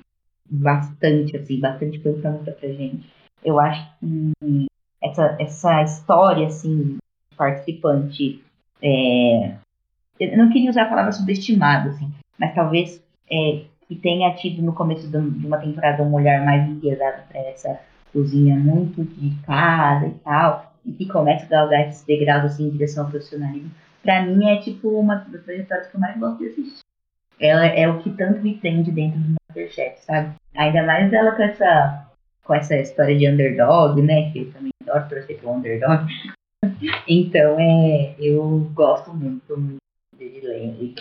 [0.48, 3.08] bastante, assim, bastante coisa pra pra gente.
[3.44, 4.66] Eu acho que
[5.02, 6.96] essa, essa história, assim,
[7.36, 8.42] participante,
[8.80, 9.56] é,
[10.20, 14.72] eu não queria usar a palavra subestimada, assim, mas talvez é, que tenha tido no
[14.72, 17.80] começo de uma temporada um olhar mais enviesado para essa
[18.12, 22.70] cozinha muito de casa e tal, e que começa a galgar esses degraus assim, em
[22.70, 23.70] direção ao profissionalismo,
[24.02, 26.84] para mim é tipo uma das trajetórias que eu mais gosto de assistir.
[27.40, 30.34] Ela é o que tanto me prende dentro do Masterchef, sabe?
[30.56, 32.08] Ainda mais ela com essa,
[32.44, 34.30] com essa história de underdog, né?
[34.30, 36.06] Que eu também adoro torcer pro underdog.
[37.08, 39.78] então, é, eu gosto muito, muito
[40.16, 40.40] de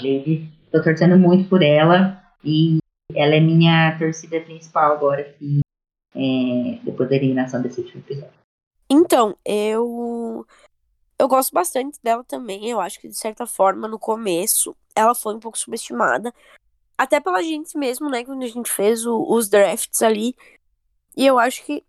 [0.02, 0.50] Lady.
[0.74, 2.80] Tô torcendo muito por ela e
[3.14, 5.60] ela é minha torcida principal agora, aqui,
[6.16, 8.34] é, depois da eliminação desse último episódio.
[8.90, 10.48] Então, eu
[11.20, 12.68] eu gosto bastante dela também.
[12.68, 16.34] Eu acho que, de certa forma, no começo, ela foi um pouco subestimada.
[16.98, 18.26] Até pela gente mesmo, né?
[18.26, 20.36] Quando a gente fez o, os drafts ali.
[21.16, 21.86] E eu acho que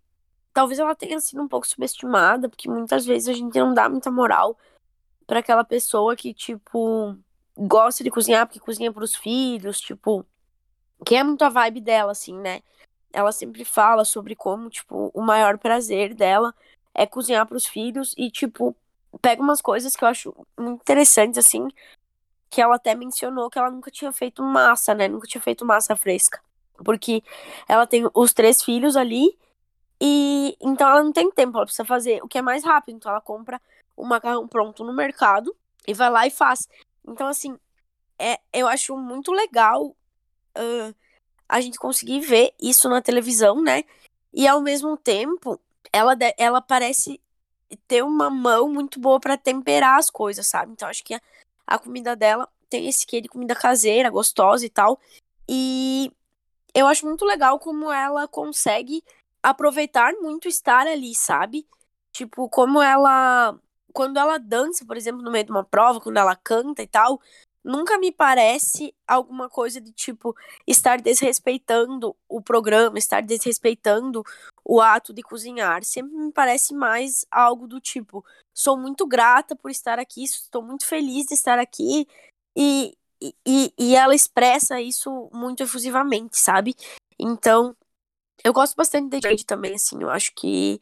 [0.53, 4.11] talvez ela tenha sido um pouco subestimada, porque muitas vezes a gente não dá muita
[4.11, 4.55] moral
[5.25, 7.17] para aquela pessoa que, tipo,
[7.57, 10.25] gosta de cozinhar porque cozinha pros filhos, tipo,
[11.05, 12.61] que é muito a vibe dela, assim, né?
[13.13, 16.53] Ela sempre fala sobre como, tipo, o maior prazer dela
[16.93, 18.75] é cozinhar pros filhos e, tipo,
[19.21, 21.67] pega umas coisas que eu acho muito interessantes, assim,
[22.49, 25.07] que ela até mencionou que ela nunca tinha feito massa, né?
[25.07, 26.41] Nunca tinha feito massa fresca.
[26.83, 27.23] Porque
[27.67, 29.37] ela tem os três filhos ali
[29.99, 32.95] e então ela não tem tempo, ela precisa fazer o que é mais rápido.
[32.95, 33.61] Então ela compra
[33.95, 35.55] o macarrão pronto no mercado
[35.87, 36.67] e vai lá e faz.
[37.07, 37.57] Então, assim,
[38.19, 39.87] é, eu acho muito legal
[40.57, 40.95] uh,
[41.47, 43.83] a gente conseguir ver isso na televisão, né?
[44.33, 45.59] E ao mesmo tempo,
[45.91, 47.21] ela, ela parece
[47.87, 50.71] ter uma mão muito boa para temperar as coisas, sabe?
[50.71, 51.21] Então acho que a,
[51.67, 54.99] a comida dela tem esse quê de comida caseira, gostosa e tal.
[55.47, 56.11] E
[56.73, 59.03] eu acho muito legal como ela consegue
[59.41, 61.65] aproveitar muito estar ali, sabe?
[62.11, 63.57] Tipo, como ela.
[63.95, 67.21] Quando ela dança, por exemplo, no meio de uma prova, quando ela canta e tal,
[67.63, 70.35] nunca me parece alguma coisa de tipo
[70.67, 74.21] estar desrespeitando o programa, estar desrespeitando
[74.65, 75.81] o ato de cozinhar.
[75.85, 78.21] Sempre me parece mais algo do tipo:
[78.53, 82.05] sou muito grata por estar aqui, estou muito feliz de estar aqui.
[82.53, 82.97] E,
[83.47, 86.75] e, e ela expressa isso muito efusivamente, sabe?
[87.17, 87.73] Então,
[88.43, 90.01] eu gosto bastante da Jade também, assim.
[90.01, 90.81] Eu acho que,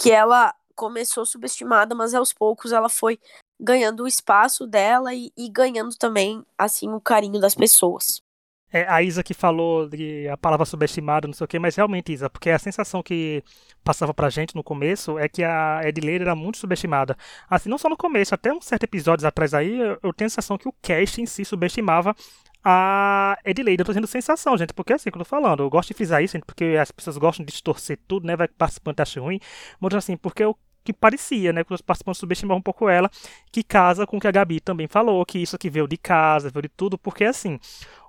[0.00, 3.18] que ela começou subestimada, mas aos poucos ela foi
[3.60, 8.22] ganhando o espaço dela e, e ganhando também, assim, o carinho das pessoas.
[8.70, 12.12] É, a Isa que falou de a palavra subestimada, não sei o que, mas realmente,
[12.12, 13.42] Isa, porque a sensação que
[13.82, 17.16] passava pra gente no começo é que a Edileira era muito subestimada.
[17.48, 20.58] Assim, não só no começo, até uns certos episódios atrás aí, eu tenho a sensação
[20.58, 22.14] que o cast em si subestimava
[22.62, 23.80] a Edileida.
[23.82, 26.22] Eu tô tendo sensação, gente, porque assim, quando eu tô falando, eu gosto de frisar
[26.22, 29.40] isso, gente, porque as pessoas gostam de distorcer tudo, né, vai participante acha ruim,
[29.80, 30.56] mas assim, porque eu
[30.88, 31.62] que parecia, né?
[31.62, 33.10] Que os participantes subestimavam um pouco ela,
[33.52, 36.48] que casa com o que a Gabi também falou, que isso aqui veio de casa,
[36.48, 37.60] veio de tudo, porque assim,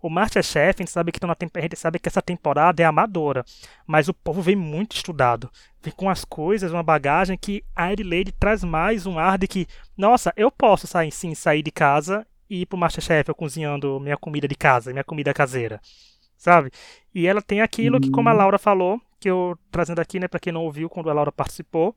[0.01, 2.85] o Masterchef, a gente sabe que, tá na a gente sabe que essa temporada é
[2.85, 3.43] amadora,
[3.85, 5.51] mas o povo vem muito estudado,
[5.83, 9.67] vem com as coisas, uma bagagem que a Adelaide traz mais um ar de que,
[9.97, 14.15] nossa, eu posso sair sim, sair de casa e ir pro Masterchef eu cozinhando minha
[14.15, 15.81] comida de casa, minha comida caseira.
[16.37, 16.71] Sabe?
[17.13, 18.37] E ela tem aquilo que, como a uhum.
[18.37, 21.93] Laura falou, que eu trazendo aqui, né, para quem não ouviu quando a Laura participou,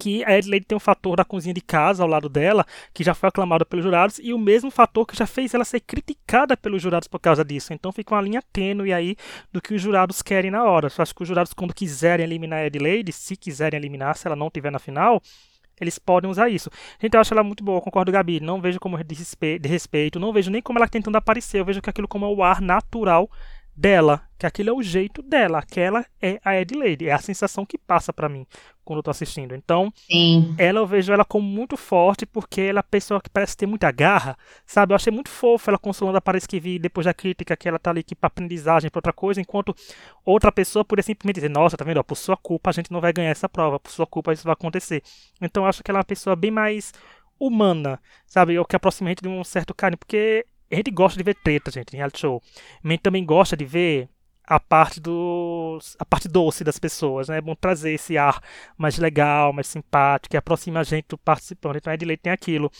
[0.00, 3.12] que a Adelaide tem um fator da cozinha de casa ao lado dela, que já
[3.12, 6.80] foi aclamado pelos jurados, e o mesmo fator que já fez ela ser criticada pelos
[6.80, 7.74] jurados por causa disso.
[7.74, 9.14] Então fica uma linha tênue aí
[9.52, 10.88] do que os jurados querem na hora.
[10.88, 14.34] Eu acho que os jurados, quando quiserem eliminar a Adelaide, se quiserem eliminar, se ela
[14.34, 15.20] não estiver na final,
[15.78, 16.70] eles podem usar isso.
[17.00, 18.40] Gente, eu acho ela muito boa, concordo, Gabi.
[18.40, 21.90] Não vejo como de respeito, não vejo nem como ela tentando aparecer, eu vejo que
[21.90, 23.30] aquilo como é o ar natural
[23.76, 27.78] dela, que aquilo é o jeito dela, aquela é a Adelaide, é a sensação que
[27.78, 28.46] passa para mim
[28.84, 29.54] quando eu tô assistindo.
[29.54, 30.54] Então, Sim.
[30.58, 33.66] ela eu vejo ela como muito forte porque ela é a pessoa que parece ter
[33.66, 34.92] muita garra, sabe?
[34.92, 37.78] Eu achei muito fofo ela consolando a Paris que vi depois da crítica que ela
[37.78, 39.74] tá ali aqui para aprendizagem, para outra coisa, enquanto
[40.24, 42.02] outra pessoa poderia simplesmente dizer: "Nossa, tá vendo?
[42.04, 44.52] Por sua culpa a gente não vai ganhar essa prova, por sua culpa isso vai
[44.52, 45.02] acontecer".
[45.40, 46.92] Então, eu acho que ela é uma pessoa bem mais
[47.38, 48.58] humana, sabe?
[48.58, 51.34] O que aproxima a gente de um certo carinho, porque a gente gosta de ver
[51.34, 52.42] treta, gente, em reality show.
[52.84, 54.08] A gente também gosta de ver
[54.50, 57.38] a parte dos a parte doce das pessoas, né?
[57.38, 58.42] É bom trazer esse ar
[58.76, 61.78] mais legal, mais simpático, que aproxima a gente do participante.
[61.78, 62.70] Então a Edileide tem aquilo,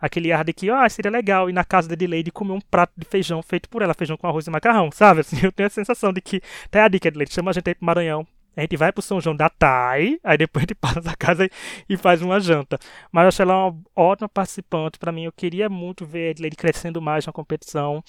[0.00, 2.92] aquele ar de que, ah, seria legal ir na casa da Edileide comer um prato
[2.96, 5.20] de feijão feito por ela, feijão com arroz e macarrão, sabe?
[5.20, 7.74] Assim, eu tenho a sensação de que, tá a dica, Edileide, chama a gente aí
[7.76, 8.26] pro Maranhão,
[8.56, 11.48] a gente vai pro São João da TAI, aí depois a gente passa da casa
[11.88, 12.78] e faz uma janta.
[13.12, 14.98] Mas eu acho ela uma ótima participante.
[14.98, 18.02] para mim, eu queria muito ver Adelaide crescendo mais na competição.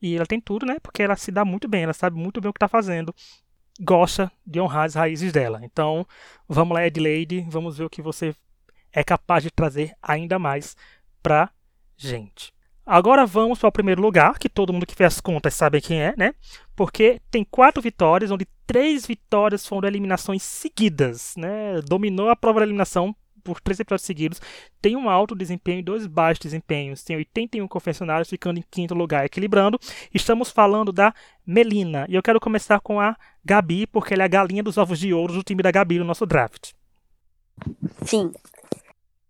[0.00, 0.78] E ela tem tudo, né?
[0.82, 3.14] Porque ela se dá muito bem, ela sabe muito bem o que tá fazendo.
[3.80, 5.60] Gosta de honrar as raízes dela.
[5.62, 6.06] Então,
[6.48, 8.34] vamos lá, Adelaide, vamos ver o que você
[8.92, 10.76] é capaz de trazer ainda mais
[11.22, 11.50] pra
[11.96, 12.53] gente.
[12.86, 16.02] Agora vamos para o primeiro lugar, que todo mundo que fez as contas sabe quem
[16.02, 16.34] é, né?
[16.76, 21.80] Porque tem quatro vitórias, onde três vitórias foram eliminações seguidas, né?
[21.82, 23.14] Dominou a prova da eliminação
[23.44, 24.40] por três episódios seguidos,
[24.80, 27.04] tem um alto desempenho e dois baixos desempenhos.
[27.04, 29.78] Tem 81 confessionários, ficando em quinto lugar, equilibrando.
[30.12, 31.14] Estamos falando da
[31.46, 32.06] Melina.
[32.08, 33.14] E eu quero começar com a
[33.44, 36.04] Gabi, porque ela é a galinha dos ovos de ouro do time da Gabi no
[36.04, 36.72] nosso draft.
[38.04, 38.32] Sim.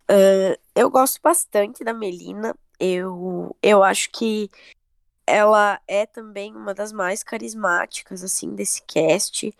[0.09, 2.55] Uh, eu gosto bastante da Melina.
[2.79, 4.49] Eu, eu acho que
[5.25, 9.55] ela é também uma das mais carismáticas, assim, desse cast.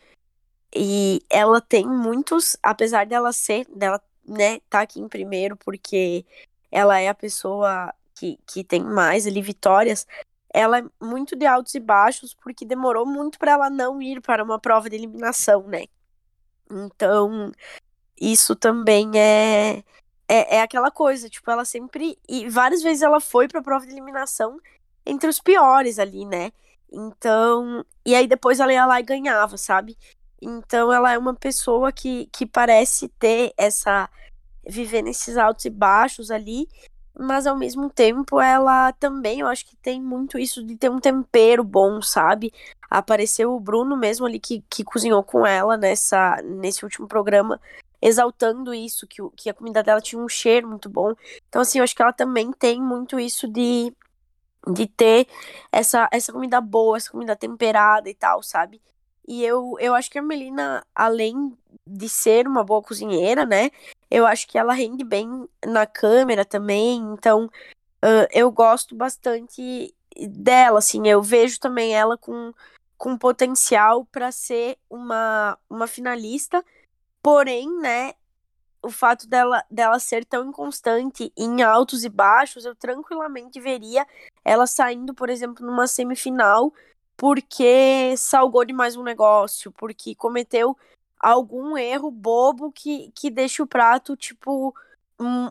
[0.76, 6.26] E ela tem muitos, apesar dela ser, dela, né, tá aqui em primeiro, porque
[6.72, 10.06] ela é a pessoa que, que tem mais ali vitórias,
[10.54, 14.44] ela é muito de altos e baixos, porque demorou muito para ela não ir para
[14.44, 15.86] uma prova de eliminação, né?
[16.70, 17.52] Então,
[18.20, 19.84] isso também é,
[20.28, 22.18] é, é aquela coisa, tipo, ela sempre.
[22.28, 24.60] E várias vezes ela foi pra prova de eliminação
[25.06, 26.52] entre os piores ali, né?
[26.92, 27.86] Então.
[28.06, 29.98] E aí depois ela ia lá e ganhava, sabe?
[30.42, 34.10] Então ela é uma pessoa que, que parece ter essa.
[34.68, 36.68] viver nesses altos e baixos ali,
[37.18, 41.00] mas ao mesmo tempo ela também, eu acho que tem muito isso de ter um
[41.00, 42.52] tempero bom, sabe?
[42.90, 47.60] Apareceu o Bruno mesmo ali que, que cozinhou com ela nessa, nesse último programa
[48.06, 51.16] exaltando isso, que, que a comida dela tinha um cheiro muito bom.
[51.50, 53.92] Então, assim, eu acho que ela também tem muito isso de,
[54.72, 55.28] de ter
[55.72, 58.80] essa, essa comida boa, essa comida temperada e tal, sabe?
[59.28, 63.72] E eu, eu acho que a Melina, além de ser uma boa cozinheira, né?
[64.10, 67.00] Eu acho que ela rende bem na câmera também.
[67.12, 69.96] Então, uh, eu gosto bastante
[70.30, 71.08] dela, assim.
[71.08, 72.54] Eu vejo também ela com,
[73.00, 76.64] com potencial para ser uma, uma finalista
[77.26, 78.14] Porém, né,
[78.84, 84.06] o fato dela, dela ser tão inconstante em altos e baixos, eu tranquilamente veria
[84.44, 86.72] ela saindo, por exemplo, numa semifinal,
[87.18, 90.78] porque salgou demais um negócio, porque cometeu
[91.20, 94.72] algum erro bobo que, que deixa o prato, tipo,
[95.20, 95.50] um,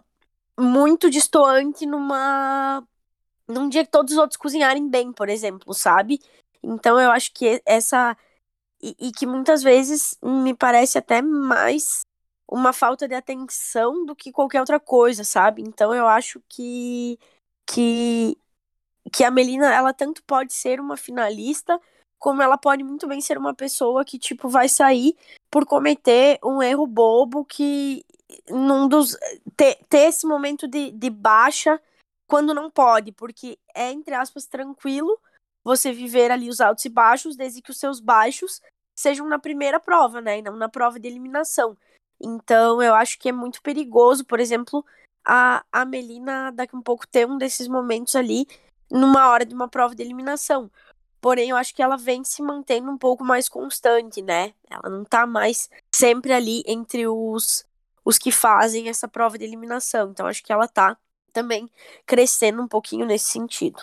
[0.57, 2.87] muito distoante numa.
[3.49, 6.20] num dia que todos os outros cozinharem bem, por exemplo, sabe?
[6.62, 8.16] Então eu acho que essa
[8.85, 12.01] e, e que muitas vezes me parece até mais
[12.47, 15.62] uma falta de atenção do que qualquer outra coisa, sabe?
[15.62, 17.18] Então eu acho que
[17.66, 18.37] que
[19.12, 21.80] que a Melina ela tanto pode ser uma finalista
[22.18, 25.16] como ela pode muito bem ser uma pessoa que tipo vai sair
[25.51, 28.05] por cometer um erro bobo que
[28.51, 29.16] num dos
[29.57, 31.80] ter, ter esse momento de, de baixa
[32.26, 35.18] quando não pode, porque é entre aspas tranquilo
[35.62, 38.61] você viver ali os altos e baixos desde que os seus baixos
[38.95, 40.38] sejam na primeira prova, né?
[40.38, 41.76] E não na prova de eliminação.
[42.20, 44.84] Então, eu acho que é muito perigoso, por exemplo,
[45.24, 48.47] a, a Melina daqui a um pouco ter um desses momentos ali
[48.90, 50.70] numa hora de uma prova de eliminação.
[51.20, 54.53] Porém, eu acho que ela vem se mantendo um pouco mais constante, né?
[54.68, 57.64] Ela não tá mais sempre ali entre os,
[58.05, 60.11] os que fazem essa prova de eliminação.
[60.11, 60.97] Então, acho que ela tá
[61.32, 61.68] também
[62.07, 63.82] crescendo um pouquinho nesse sentido.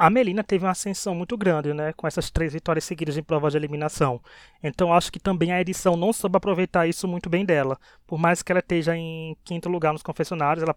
[0.00, 3.52] A Melina teve uma ascensão muito grande, né, com essas três vitórias seguidas em provas
[3.52, 4.18] de eliminação.
[4.62, 7.78] Então acho que também a edição não soube aproveitar isso muito bem dela.
[8.06, 10.74] Por mais que ela esteja em quinto lugar nos confessionários, ela,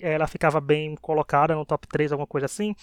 [0.00, 2.74] ela ficava bem colocada no top 3, alguma coisa assim.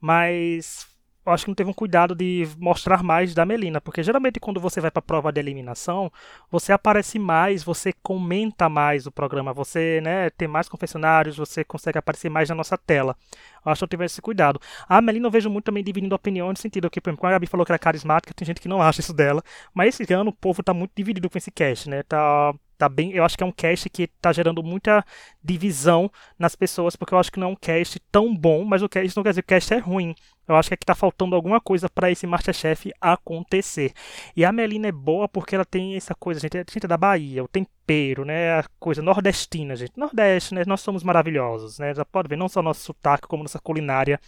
[0.00, 0.86] Mas
[1.26, 4.80] acho que não teve um cuidado de mostrar mais da Melina, porque geralmente quando você
[4.80, 6.10] vai para a prova de eliminação,
[6.50, 11.98] você aparece mais, você comenta mais o programa, você né, tem mais confessionários, você consegue
[11.98, 13.16] aparecer mais na nossa tela.
[13.64, 14.60] Eu acho que eu tivesse esse cuidado.
[14.88, 17.34] A Melina eu vejo muito também dividindo opinião no sentido que, por exemplo, quando a
[17.34, 19.42] Gabi falou que era carismática, tem gente que não acha isso dela,
[19.72, 22.02] mas esse ano o povo está muito dividido com esse cast, né?
[22.02, 22.52] Tá
[22.82, 25.04] tá bem, eu acho que é um cast que tá gerando muita
[25.42, 28.88] divisão nas pessoas, porque eu acho que não é um cast tão bom, mas o
[28.88, 30.16] cast não quer dizer que o cast é ruim.
[30.48, 33.92] Eu acho que aqui tá faltando alguma coisa para esse Masterchef acontecer.
[34.36, 36.96] E a Melina é boa porque ela tem essa coisa, gente, a gente é da
[36.96, 39.92] Bahia, o tempero, né, a coisa nordestina, gente.
[39.96, 41.94] Nordeste, né, nós somos maravilhosos, né?
[41.94, 44.18] Já pode ver, não só nosso sotaque, como nossa culinária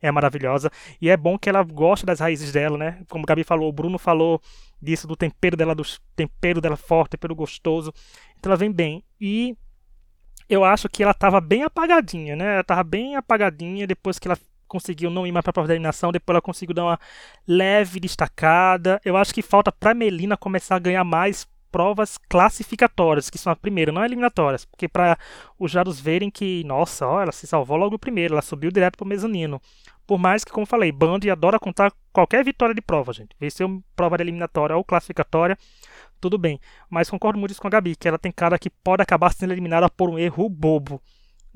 [0.00, 0.70] é maravilhosa.
[1.00, 3.02] E é bom que ela gosta das raízes dela, né?
[3.08, 4.40] Como o Gabi falou, o Bruno falou
[4.80, 5.82] disso, do tempero dela, do
[6.14, 7.92] tempero dela forte, tempero gostoso.
[8.38, 9.04] Então ela vem bem.
[9.20, 9.56] E
[10.48, 12.52] eu acho que ela estava bem apagadinha, né?
[12.52, 15.74] Ela estava bem apagadinha depois que ela conseguiu não ir mais para a prova da
[15.74, 17.00] eliminação, depois ela conseguiu dar uma
[17.46, 19.00] leve destacada.
[19.04, 23.56] Eu acho que falta para Melina começar a ganhar mais provas classificatórias, que são a
[23.56, 25.18] primeira, não eliminatórias, porque para
[25.58, 29.04] os jurados verem que, nossa, ó, ela se salvou logo primeiro, ela subiu direto para
[29.04, 29.60] o mezanino.
[30.06, 33.36] Por mais que, como falei, Band adora contar qualquer vitória de prova, gente.
[33.38, 35.56] Venceu prova eliminatória ou classificatória,
[36.18, 36.58] tudo bem.
[36.88, 39.88] Mas concordo muito com a Gabi, que ela tem cara que pode acabar sendo eliminada
[39.90, 41.00] por um erro bobo.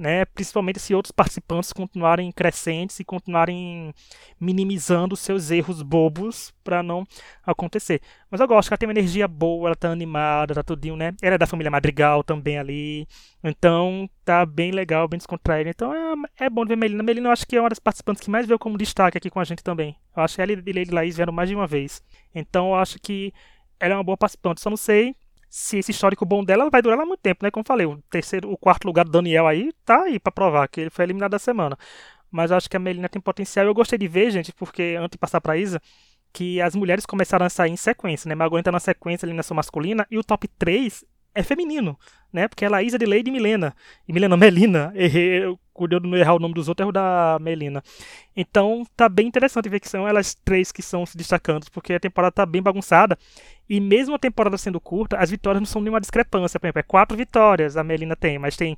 [0.02, 0.24] Né?
[0.24, 3.94] Principalmente se outros participantes continuarem crescentes e continuarem
[4.38, 7.06] minimizando seus erros bobos para não
[7.46, 8.00] acontecer.
[8.28, 11.14] Mas eu gosto ela tem uma energia boa, ela tá animada, tá tudinho, né?
[11.22, 13.06] Ela é da família Madrigal também ali.
[13.44, 15.70] Então tá bem legal, bem descontraída.
[15.70, 17.02] Então é, é bom ver Melina.
[17.02, 19.38] Melina eu acho que é uma das participantes que mais veio como destaque aqui com
[19.38, 19.96] a gente também.
[20.16, 22.02] Eu acho que ela e Lady Laís vieram mais de uma vez.
[22.34, 23.32] Então eu acho que
[23.78, 24.60] ela é uma boa participante.
[24.60, 25.14] Só não sei
[25.54, 27.50] se esse histórico bom dela vai durar lá muito tempo, né?
[27.50, 30.80] Como falei, o terceiro, o quarto lugar do Daniel aí tá aí para provar que
[30.80, 31.76] ele foi eliminado da semana.
[32.30, 33.66] Mas eu acho que a Melina tem potencial.
[33.66, 35.78] Eu gostei de ver, gente, porque antes de passar pra Isa,
[36.32, 38.34] que as mulheres começaram a sair em sequência, né?
[38.34, 41.04] Margot entra na sequência eliminação masculina e o top 3
[41.34, 41.98] é feminino,
[42.32, 42.48] né?
[42.48, 43.74] Porque é Isa de Lady Milena.
[44.06, 47.82] E Milena, Melina, errei, cuidou de não errar o nome dos outros, erro da Melina.
[48.36, 52.00] Então tá bem interessante ver que são elas três que estão se destacando, porque a
[52.00, 53.18] temporada tá bem bagunçada.
[53.68, 56.58] E mesmo a temporada sendo curta, as vitórias não são nenhuma discrepância.
[56.58, 58.76] Por exemplo, é quatro vitórias a Melina tem, mas tem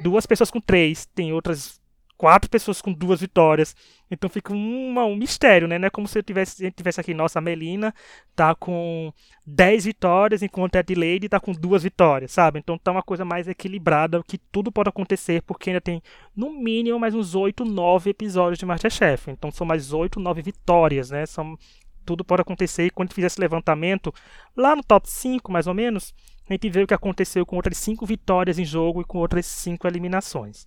[0.00, 1.79] duas pessoas com três, tem outras
[2.20, 3.74] quatro pessoas com duas vitórias.
[4.10, 5.78] Então fica um mistério, né?
[5.78, 7.94] Não é como se eu tivesse, gente tivesse aqui, nossa, a Melina
[8.36, 9.10] tá com
[9.46, 12.58] 10 vitórias, enquanto a Adelaide tá com duas vitórias, sabe?
[12.58, 16.02] Então tá uma coisa mais equilibrada, que tudo pode acontecer, porque ainda tem,
[16.36, 19.30] no mínimo, mais uns 8, 9 episódios de Masterchef.
[19.30, 21.24] Então são mais 8, 9 vitórias, né?
[21.24, 21.56] São,
[22.04, 22.84] tudo pode acontecer.
[22.84, 24.12] E quando fizer esse levantamento,
[24.54, 26.12] lá no top 5, mais ou menos,
[26.46, 29.46] a gente vê o que aconteceu com outras 5 vitórias em jogo e com outras
[29.46, 30.66] 5 eliminações.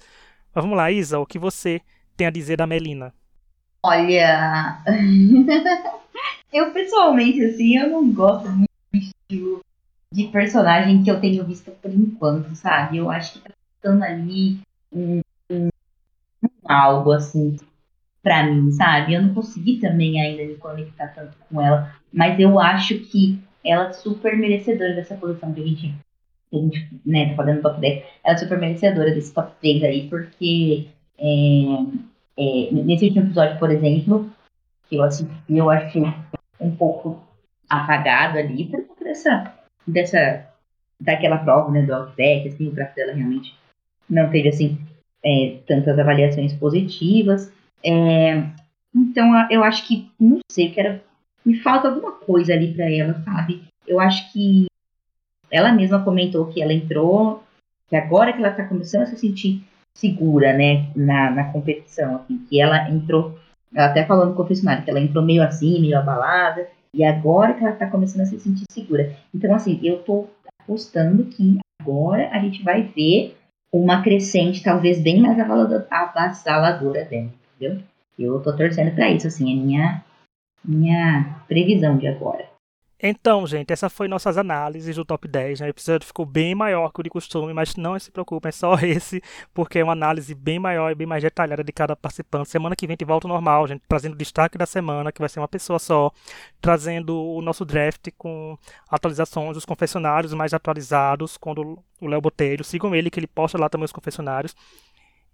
[0.54, 1.82] Mas vamos lá, Isa, o que você
[2.16, 3.12] tem a dizer da Melina?
[3.84, 4.84] Olha,
[6.54, 9.62] eu pessoalmente, assim, eu não gosto muito do estilo
[10.12, 12.98] de personagem que eu tenho visto por enquanto, sabe?
[12.98, 13.50] Eu acho que tá
[13.82, 14.60] faltando ali
[14.92, 15.68] um, um,
[16.44, 17.58] um, algo, assim,
[18.22, 19.16] pra mim, sabe?
[19.16, 23.90] Eu não consegui também ainda me conectar tanto com ela, mas eu acho que ela
[23.90, 25.96] é super merecedora dessa posição que a gente
[26.58, 30.08] a gente né, tá fazendo top 10, ela é super merecedora desse top 3 aí,
[30.08, 30.88] porque
[31.18, 31.64] é,
[32.38, 34.30] é, nesse último episódio, por exemplo,
[34.88, 36.04] que eu assisti, eu achei
[36.60, 37.22] um pouco
[37.70, 39.54] apagado ali por conta dessa,
[39.88, 40.48] dessa
[41.00, 43.54] daquela prova, né, do Outback, assim, o prato dela realmente
[44.10, 44.80] não teve, assim,
[45.24, 47.52] é, tantas avaliações positivas.
[47.84, 48.44] É,
[48.96, 51.02] então, eu acho que, não sei, que era,
[51.46, 53.64] me falta alguma coisa ali para ela, sabe?
[53.86, 54.68] Eu acho que
[55.54, 57.44] ela mesma comentou que ela entrou,
[57.88, 59.64] que agora que ela está começando a se sentir
[59.96, 63.38] segura, né, na, na competição, assim, que ela entrou,
[63.72, 67.64] ela até falou no confessionário, que ela entrou meio assim, meio abalada, e agora que
[67.64, 69.16] ela está começando a se sentir segura.
[69.34, 73.38] Então, assim, eu estou apostando que agora a gente vai ver
[73.72, 77.84] uma crescente, talvez bem mais avassaladora dela, entendeu?
[78.18, 80.04] Eu estou torcendo para isso, assim, é minha,
[80.66, 82.53] minha previsão de agora.
[83.06, 85.60] Então, gente, essa foi nossas análises do top 10.
[85.60, 85.68] Né?
[85.68, 88.76] O episódio ficou bem maior que o de costume, mas não se preocupem, é só
[88.82, 89.22] esse,
[89.54, 92.50] porque é uma análise bem maior e bem mais detalhada de cada participante.
[92.50, 95.42] Semana que vem de volta normal, gente, trazendo o destaque da semana, que vai ser
[95.42, 96.14] uma pessoa só,
[96.62, 98.58] trazendo o nosso draft com
[98.90, 103.68] atualizações dos confessionários mais atualizados, quando o Léo Botelho, sigam ele, que ele posta lá
[103.68, 104.56] também os confessionários.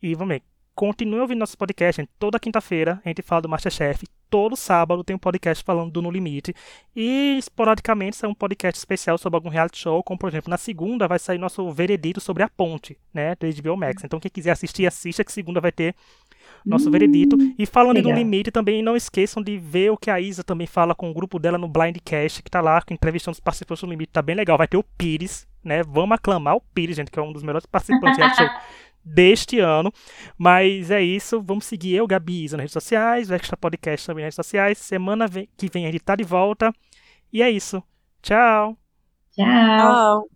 [0.01, 0.58] E vamos ver.
[0.79, 2.01] Continue ouvindo nosso podcast.
[2.01, 2.09] Gente.
[2.17, 4.07] Toda quinta-feira a gente fala do Masterchef.
[4.29, 6.55] Todo sábado tem um podcast falando do No Limite.
[6.95, 10.01] E esporadicamente sai um podcast especial sobre algum reality show.
[10.01, 13.35] Como, por exemplo, na segunda vai sair nosso veredito sobre a ponte, né?
[13.35, 14.05] Do HBO Max.
[14.05, 15.93] Então, quem quiser assistir, assista, que segunda vai ter
[16.65, 17.35] nosso hum, veredito.
[17.57, 18.13] E falando legal.
[18.13, 21.13] do limite, também não esqueçam de ver o que a Isa também fala com o
[21.13, 24.13] grupo dela no Blindcast, que tá lá, entrevistando os participantes do limite.
[24.13, 24.57] Tá bem legal.
[24.57, 25.83] Vai ter o Pires, né?
[25.83, 28.47] Vamos aclamar o Pires, gente, que é um dos melhores participantes do show
[29.03, 29.91] deste ano.
[30.37, 31.41] Mas é isso.
[31.41, 34.77] Vamos seguir eu, Gabi Isa, nas redes sociais, o Extra Podcast também nas redes sociais.
[34.77, 35.27] Semana
[35.57, 36.73] que vem a gente tá de volta.
[37.31, 37.83] E é isso.
[38.21, 38.77] Tchau.
[39.35, 40.27] Tchau.